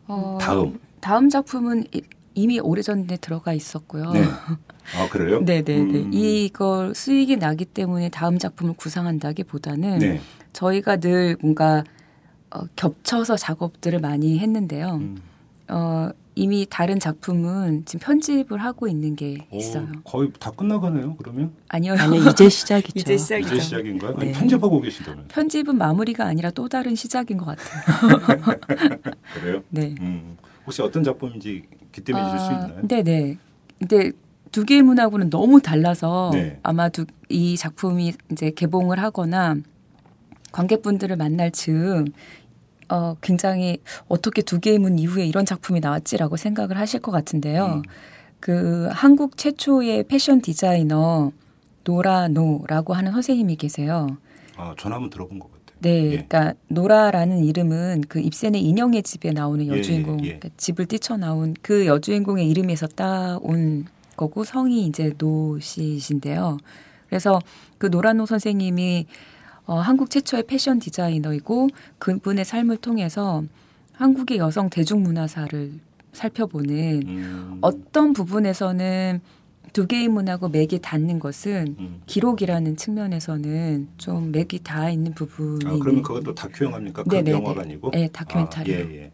[0.07, 0.79] 어, 다음.
[1.01, 2.03] 다음 작품은 이-
[2.35, 4.11] 이미 오래전에 들어가 있었고요.
[4.13, 4.21] 네.
[4.97, 5.41] 아 그래요?
[5.45, 5.99] 네, 네, 네.
[5.99, 6.11] 음.
[6.13, 10.21] 이걸 수익이 나기 때문에 다음 작품을 구상한다기보다는 네.
[10.53, 11.83] 저희가 늘 뭔가
[12.55, 14.97] 어, 겹쳐서 작업들을 많이 했는데요.
[14.97, 15.23] 음.
[15.69, 19.87] 어, 이미 다른 작품은 지금 편집을 하고 있는 게 오, 있어요.
[20.05, 21.15] 거의 다 끝나가네요.
[21.17, 21.95] 그러면 아니요.
[21.99, 22.93] 아니 이제 시작이죠.
[23.01, 23.55] 이제 시작이죠.
[23.55, 24.15] 이제 시작인가요?
[24.17, 24.33] 아니, 네.
[24.33, 28.21] 편집하고 계시다면 편집은 마무리가 아니라 또 다른 시작인 것 같아요.
[29.35, 29.63] 그래요?
[29.69, 29.95] 네.
[30.01, 30.37] 음.
[30.65, 32.81] 혹시 어떤 작품인지 기대해 주실 수 있나요?
[32.83, 33.39] 네, 네.
[33.79, 34.13] 근데
[34.53, 36.59] 두 개의 문하고는 너무 달라서 네.
[36.63, 39.57] 아마 두, 이 작품이 이제 개봉을 하거나
[40.53, 42.07] 관객분들을 만날 즈음
[42.89, 43.79] 어, 굉장히
[44.09, 47.67] 어떻게 두 개의 문 이후에 이런 작품이 나왔지라고 생각을 하실 것 같은데요.
[47.67, 47.83] 음.
[48.41, 51.33] 그 한국 최초의 패션 디자이너
[51.85, 54.07] 노라노라고 하는 선생님이 계세요.
[54.57, 55.63] 아, 저도 한번 들어본 것 같아요.
[55.81, 56.11] 네, 예.
[56.11, 60.39] 그러니까 노라라는 이름은 그 입센의 인형의 집에 나오는 예, 여주인공, 예, 예.
[60.39, 66.59] 그러니까 집을 뛰쳐나온 그 여주인공의 이름에서 따온 거고 성이 이제 노 씨신데요.
[67.09, 67.41] 그래서
[67.79, 69.07] 그 노라노 선생님이
[69.67, 73.45] 어, 한국 최초의 패션 디자이너이고 그분의 삶을 통해서
[73.93, 75.73] 한국의 여성 대중문화사를
[76.13, 77.59] 살펴보는 음.
[77.61, 79.21] 어떤 부분에서는
[79.73, 82.03] 두 개의 문하고 맥이 닿는 것은 음.
[82.07, 87.05] 기록이라는 측면에서는 좀 맥이 닿아 있는 부분이 아, 그러면 그것도 다큐 영화입니까?
[87.05, 87.61] 그 네, 네, 영화가 네.
[87.61, 87.91] 아니고?
[87.93, 88.77] 네, 다큐멘터리요.
[88.77, 89.13] 아, 예, 예.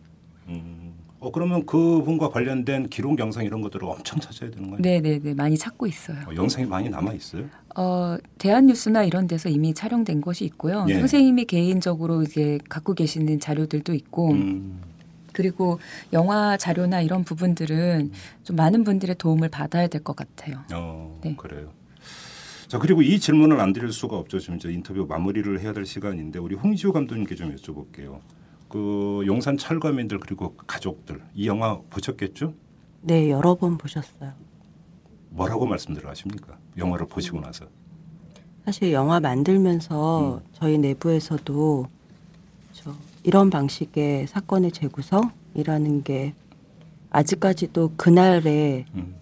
[0.48, 0.77] 음.
[1.20, 4.80] 어, 그러면 그분과 관련된 기록 영상 이런 것들을 엄청 찾아야 되는 거예요?
[4.82, 6.18] 네 네 네 많이 찾고 있어요.
[6.28, 7.44] 어, 영상이 많이 남아 있어요?
[7.76, 10.86] 어 대한뉴스나 이런 데서 이미 촬영된 것이 있고요.
[10.88, 10.94] 예.
[10.98, 14.80] 선생님이 개인적으로 이제 갖고 계시는 자료들도 있고 음.
[15.32, 15.78] 그리고
[16.12, 18.10] 영화 자료나 이런 부분들은
[18.44, 20.62] 좀 많은 분들의 도움을 받아야 될 것 같아요.
[20.72, 21.34] 어, 네.
[21.36, 21.70] 그래요.
[22.68, 24.38] 자 그리고 이 질문을 안 드릴 수가 없죠.
[24.38, 28.18] 지금 이제 인터뷰 마무리를 해야 될 시간인데 우리 홍지호 감독님께 좀 여쭤볼게요.
[28.68, 32.54] 그 용산 철거민들 그리고 가족들 이 영화 보셨겠죠?
[33.02, 34.32] 네, 여러 번 보셨어요.
[35.30, 36.56] 뭐라고 말씀들 하십니까?
[36.76, 37.66] 영화를 보시고 나서.
[38.64, 41.86] 사실 영화 만들면서 저희 내부에서도
[42.72, 46.34] 저 이런 방식의 사건의 재구성이라는 게
[47.10, 49.14] 아직까지도 그날의 음.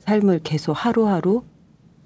[0.00, 1.44] 삶을 계속 하루하루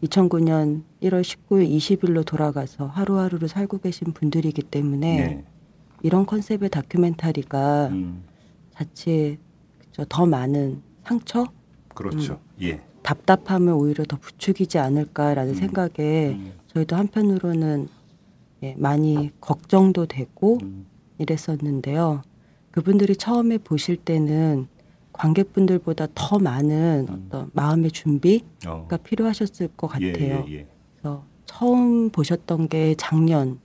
[0.03, 5.45] 2009년 1월 19일 20일로 돌아가서 하루하루를 살고 계신 분들이기 때문에 네.
[6.03, 8.23] 이런 컨셉의 다큐멘터리가 음.
[8.71, 9.39] 자칫
[10.09, 11.47] 더 많은 상처,
[11.95, 12.39] 그렇죠.
[12.63, 12.81] 예.
[13.03, 15.55] 답답함을 오히려 더 부추기지 않을까라는 음.
[15.55, 16.53] 생각에 음.
[16.69, 17.89] 저희도 한편으로는
[18.63, 20.87] 예, 많이 걱정도 되고 음.
[21.19, 22.23] 이랬었는데요.
[22.71, 24.69] 그분들이 처음에 보실 때는
[25.13, 27.25] 관객분들보다 더 많은 음.
[27.27, 28.87] 어떤 마음의 준비가 어.
[29.03, 30.45] 필요하셨을 것 예, 같아요.
[30.49, 30.67] 예, 예.
[30.93, 33.59] 그래서 처음 보셨던 게 작년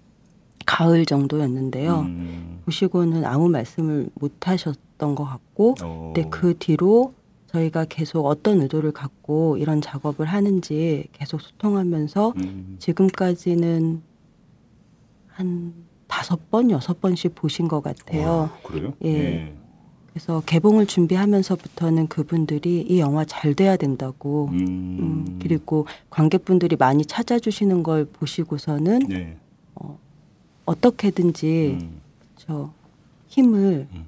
[0.66, 2.00] 가을 정도였는데요.
[2.02, 2.62] 음.
[2.66, 6.12] 보시고는 아무 말씀을 못 하셨던 것 같고, 어.
[6.14, 7.14] 근데 그 뒤로
[7.48, 12.76] 저희가 계속 어떤 의도를 갖고 이런 작업을 하는지 계속 소통하면서 음.
[12.80, 14.02] 지금까지는
[15.28, 15.74] 한
[16.08, 18.28] 다섯 번, 여섯 번씩 보신 것 같아요.
[18.28, 18.94] 와, 그래요?
[19.04, 19.54] 예.
[20.14, 24.60] 그래서 개봉을 준비하면서부터는 그분들이 이 영화 잘 돼야 된다고, 음.
[24.60, 29.38] 음, 그리고 관객분들이 많이 찾아주시는 걸 보시고서는 네.
[30.66, 32.02] 어떻게든지 음.
[32.36, 32.72] 저
[33.28, 34.06] 힘을 음.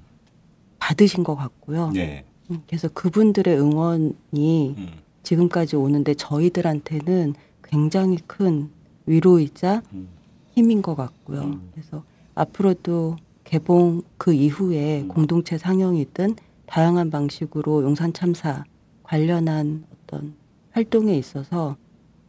[0.79, 1.91] 받으신 것 같고요.
[1.91, 2.23] 네.
[2.51, 4.89] 음, 그래서 그분들의 응원이 음.
[5.23, 7.33] 지금까지 오는데 저희들한테는
[7.63, 8.69] 굉장히 큰
[9.05, 10.07] 위로이자 음.
[10.53, 11.41] 힘인 것 같고요.
[11.41, 11.69] 음.
[11.73, 12.03] 그래서
[12.35, 15.07] 앞으로도 개봉 그 이후에 음.
[15.07, 16.35] 공동체 상영이든
[16.67, 18.63] 다양한 방식으로 용산 참사
[19.03, 20.33] 관련한 어떤
[20.71, 21.77] 활동에 있어서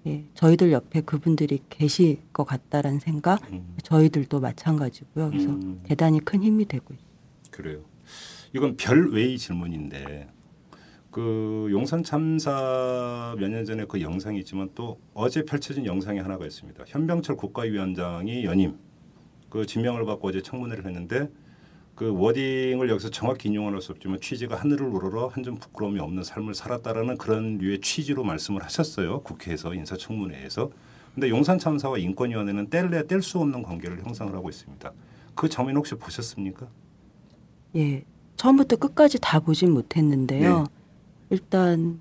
[0.06, 3.74] 예, 저희들 옆에 그분들이 계실 것 같다라는 생각, 음.
[3.82, 5.30] 저희들도 마찬가지고요.
[5.30, 5.80] 그래서 음.
[5.82, 7.16] 대단히 큰 힘이 되고 있습니다.
[7.50, 7.80] 그래요.
[8.54, 10.28] 이건 별 외의 질문인데
[11.10, 16.84] 그 용산 참사 몇 년 전에 그 영상이 있지만 또 어제 펼쳐진 영상이 하나가 있습니다.
[16.86, 18.78] 현병철 국가위원장이 연임
[19.48, 21.30] 그 지명을 받고 어제 청문회를 했는데
[21.96, 26.54] 그 워딩을 여기서 정확히 인용할 수 없지만 취지가 하늘을 우러러 한 점 부끄러움이 없는 삶을
[26.54, 29.22] 살았다라는 그런 류의 취지로 말씀을 하셨어요.
[29.22, 30.70] 국회에서 인사청문회에서.
[31.14, 34.92] 근데 용산 참사와 인권위원회는 뗄래야 뗄수 없는 관계를 형성을 하고 있습니다.
[35.34, 36.66] 그 장면 혹시 보셨습니까?
[37.76, 38.04] 예,
[38.36, 40.58] 처음부터 끝까지 다 보진 못했는데요.
[40.58, 40.64] 네.
[41.30, 41.98] 일단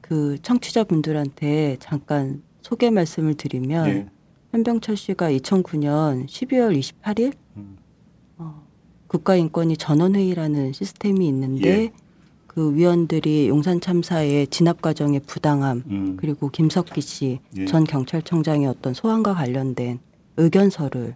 [0.00, 4.06] 그 청취자분들한테 잠깐 소개 말씀을 드리면 네.
[4.52, 7.32] 현병철 씨가 2009년 12월 28일 음.
[7.32, 7.45] 어,
[9.08, 11.92] 국가인권위 전원회의라는 시스템이 있는데 예.
[12.46, 16.16] 그 위원들이 용산 참사의 진압 과정의 부당함 음.
[16.18, 17.84] 그리고 김석기 씨전 예.
[17.86, 19.98] 경찰청장의 어떤 소환과 관련된
[20.36, 21.14] 의견서를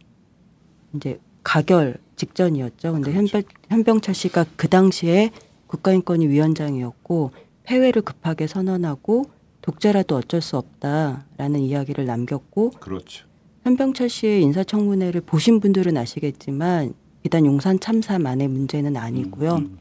[0.95, 2.93] 이제 가결 직전이었죠.
[2.93, 3.38] 근데 그렇죠.
[3.38, 5.30] 현병, 현병철 씨가 그 당시에
[5.66, 7.30] 국가인권위 위원장이었고
[7.64, 9.26] 폐회를 급하게 선언하고
[9.62, 13.26] 독재라도 어쩔 수 없다라는 이야기를 남겼고 그렇죠.
[13.64, 19.57] 현병철 씨의 인사청문회를 보신 분들은 아시겠지만 일단 용산 참사만의 문제는 아니고요.
[19.57, 19.79] 음,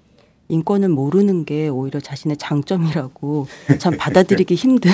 [0.50, 3.48] 인권을 모르는 게 오히려 자신의 장점이라고
[3.80, 4.92] 참 받아들이기 힘든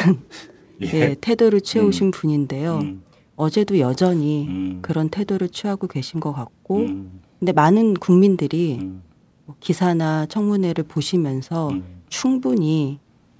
[0.81, 0.87] 예.
[0.93, 2.79] 예, 태도를 취해오신 분인데요.
[2.79, 3.01] 음,
[3.35, 4.79] 어제도 여전히 음.
[4.81, 9.01] 그런 태도를 취하고 계신 것 같고, 음, 근데 많은 국민들이 음,
[9.45, 11.83] 뭐 기사나 청문회를 보시면서 음.
[12.09, 12.99] 충분히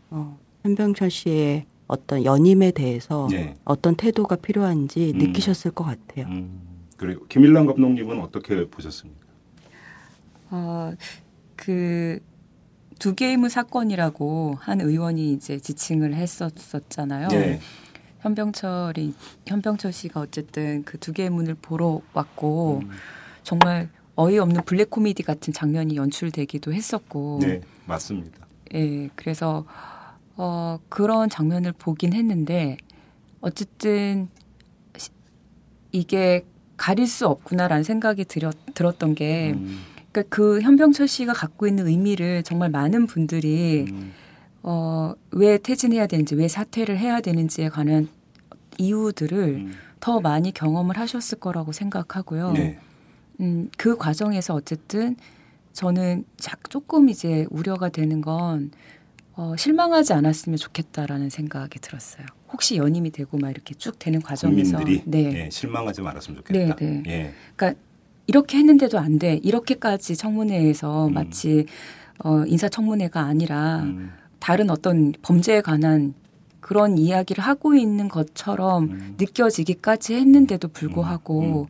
[0.10, 3.56] 어, 현병철 씨의 어떤 연임에 대해서 네.
[3.66, 5.20] 어떤 태도가 필요한지 음.
[5.20, 6.28] 느끼셨을 것 같아요.
[6.96, 6.98] 음.
[6.98, 9.26] 그리고 김일란 감독님은 어떻게 보셨습니까?
[10.52, 10.94] 어,
[11.56, 12.20] 그
[12.98, 17.28] 두 게임의 사건이라고 한 의원이 이제 지칭을 했었었잖아요.
[17.28, 17.60] 네.
[18.22, 19.14] 현병철이
[19.46, 22.92] 현병철 씨가 어쨌든 그 두 개의 문을 보러 왔고 음.
[23.44, 28.48] 정말 어이없는 블랙 코미디 같은 장면이 연출되기도 했었고 네, 맞습니다.
[28.74, 29.66] 예, 그래서
[30.38, 32.78] 어 그런 장면을 보긴 했는데
[33.42, 34.30] 어쨌든
[34.96, 35.10] 시-
[35.92, 36.46] 이게
[36.78, 39.80] 가릴 수 없구나라는 생각이 들었, 들었던 게 음,
[40.12, 44.14] 그러니까 그 현병철 씨가 갖고 있는 의미를 정말 많은 분들이 음,
[44.64, 48.08] 어, 왜 퇴진해야 되는지, 왜 사퇴를 해야 되는지에 관한
[48.78, 49.74] 이유들을 음.
[50.00, 52.52] 더 많이 경험을 하셨을 거라고 생각하고요.
[52.54, 52.80] 네.
[53.42, 55.16] 음, 그 과정에서 어쨌든
[55.74, 58.72] 저는 자, 조금 이제 우려가 되는 건
[59.34, 62.26] 어, 실망하지 않았으면 좋겠다라는 생각이 들었어요.
[62.56, 65.46] 혹시 연임이 되고 막 이렇게 쭉 되는 과정에서 국민들이 네.
[65.46, 66.76] 예, 실망하지 말았으면 좋겠다.
[66.78, 67.04] 네, 네.
[67.08, 67.34] 예.
[67.54, 67.80] 그러니까
[68.28, 69.42] 이렇게 했는데도 안 돼.
[69.44, 71.14] 이렇게까지 청문회에서 음.
[71.14, 71.66] 마치
[72.24, 76.14] 어, 인사청문회가 아니라 음, 다른 어떤 범죄에 관한
[76.62, 79.16] 그런 이야기를 하고 있는 것처럼 음.
[79.20, 81.68] 느껴지기까지 했는데도 불구하고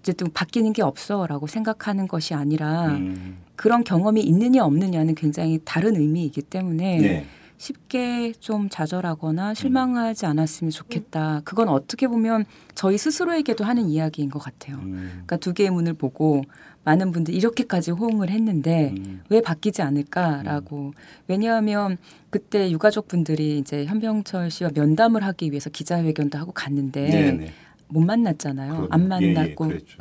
[0.00, 3.38] 어쨌든 바뀌는 게 없어라고 생각하는 것이 아니라 음.
[3.54, 7.26] 그런 경험이 있느냐 없느냐는 굉장히 다른 의미이기 때문에 네.
[7.62, 11.42] 쉽게 좀 좌절하거나 실망하지 않았으면 좋겠다.
[11.44, 12.44] 그건 어떻게 보면
[12.74, 14.78] 저희 스스로에게도 하는 이야기인 것 같아요.
[14.78, 15.10] 음.
[15.12, 16.42] 그러니까 두 개의 문을 보고
[16.82, 19.22] 많은 분들이 이렇게까지 호응을 했는데 음.
[19.28, 20.92] 왜 바뀌지 않을까라고.
[21.28, 21.98] 왜냐하면
[22.30, 27.52] 그때 유가족 분들이 이제 현병철 씨와 면담을 하기 위해서 기자회견도 하고 갔는데 네네.
[27.86, 28.72] 못 만났잖아요.
[28.72, 28.88] 그럼요.
[28.90, 29.68] 안 예, 예, 만났고.
[29.68, 29.98] 그랬죠.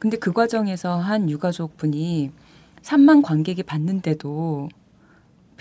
[0.00, 2.32] 근데 그 과정에서 한 유가족 분이
[2.82, 4.68] 3만 관객이 봤는데도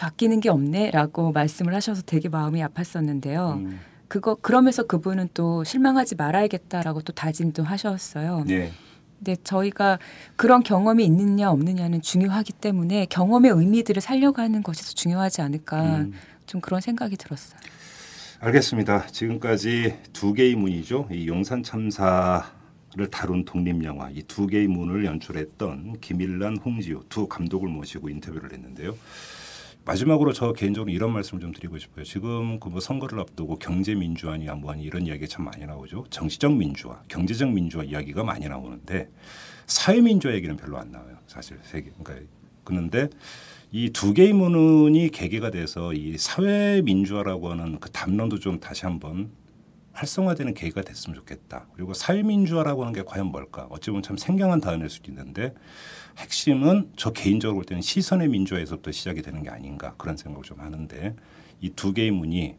[0.03, 3.55] 바뀌는 게 없네라고 말씀을 하셔서 되게 마음이 아팠었는데요.
[3.55, 3.79] 음.
[4.09, 8.43] 그거 그러면서 그분은 또 실망하지 말아야겠다라고 또 다짐도 하셨어요.
[8.45, 8.71] 네.
[9.17, 9.99] 근데 저희가
[10.35, 16.13] 그런 경험이 있느냐 없느냐는 중요하기 때문에 경험의 의미들을 살려가는 것이 더 중요하지 않을까 음.
[16.47, 17.57] 좀 그런 생각이 들었어요.
[18.41, 19.07] 알겠습니다.
[19.07, 21.07] 지금까지 두 개의 문이죠.
[21.13, 22.43] 이 용산 참사를
[23.09, 28.95] 다룬 독립 영화 이 두 개의 문을 연출했던 김일란, 홍지호 두 감독을 모시고 인터뷰를 했는데요.
[29.85, 32.05] 마지막으로 저 개인적으로 이런 말씀을 좀 드리고 싶어요.
[32.05, 36.05] 지금 그 뭐 선거를 앞두고 경제 민주화냐 뭐하니 이런 이야기 참 많이 나오죠.
[36.09, 39.09] 정치적 민주화, 경제적 민주화 이야기가 많이 나오는데
[39.67, 41.17] 사회 민주화 얘기는 별로 안 나와요.
[41.27, 42.25] 사실 세계 그러니까
[42.63, 43.09] 그런데
[43.71, 49.31] 이 두 개의 문이 계기가 돼서 이 사회 민주화라고 하는 그 담론도 좀 다시 한번
[49.93, 51.67] 활성화되는 계기가 됐으면 좋겠다.
[51.75, 53.67] 그리고 사회 민주화라고 하는 게 과연 뭘까?
[53.69, 55.53] 어찌 보면 참 생경한 단어일 수도 있는데
[56.17, 61.15] 핵심은 저 개인적으로 볼 때는 시선의 민주화에서부터 시작이 되는 게 아닌가 그런 생각을 좀 하는데
[61.61, 62.55] 이 두 개의 문이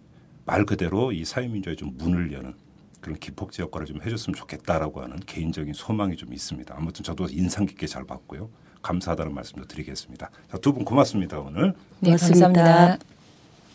[0.46, 2.54] 말 그대로 이 사회 민주화에 좀 문을 여는
[3.00, 6.74] 그런 기폭제 역할을 좀 해줬으면 좋겠다라고 하는 개인적인 소망이 좀 있습니다.
[6.76, 8.48] 아무튼 저도 인상 깊게 잘 봤고요.
[8.82, 10.30] 감사하다는 말씀도 드리겠습니다.
[10.62, 11.74] 두 분 고맙습니다 오늘.
[12.00, 12.46] 네, 고맙습니다.
[12.52, 13.13] 감사합니다.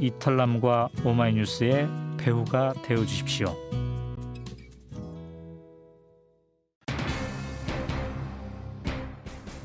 [0.00, 1.88] 이털남과 오마이뉴스의
[2.18, 3.54] 배우가 되어 주십시오.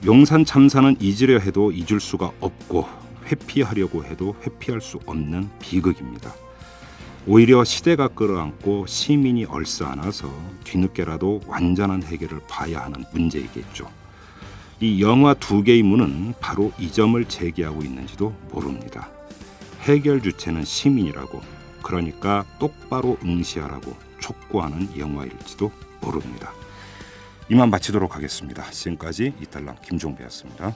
[0.05, 2.85] 용산 참사는 잊으려 해도 잊을 수가 없고
[3.25, 6.33] 회피하려고 해도 회피할 수 없는 비극입니다.
[7.27, 10.31] 오히려 시대가 끌어안고 시민이 얼싸안아서
[10.63, 13.89] 뒤늦게라도 완전한 해결을 봐야 하는 문제이겠죠.
[14.79, 19.09] 이 영화 두 개의 문은 바로 이 점을 제기하고 있는지도 모릅니다.
[19.81, 21.41] 해결 주체는 시민이라고
[21.83, 25.71] 그러니까 똑바로 응시하라고 촉구하는 영화일지도
[26.01, 26.51] 모릅니다.
[27.49, 28.69] 이만 마치도록 하겠습니다.
[28.69, 30.75] 지금까지 이탈남 김종배였습니다.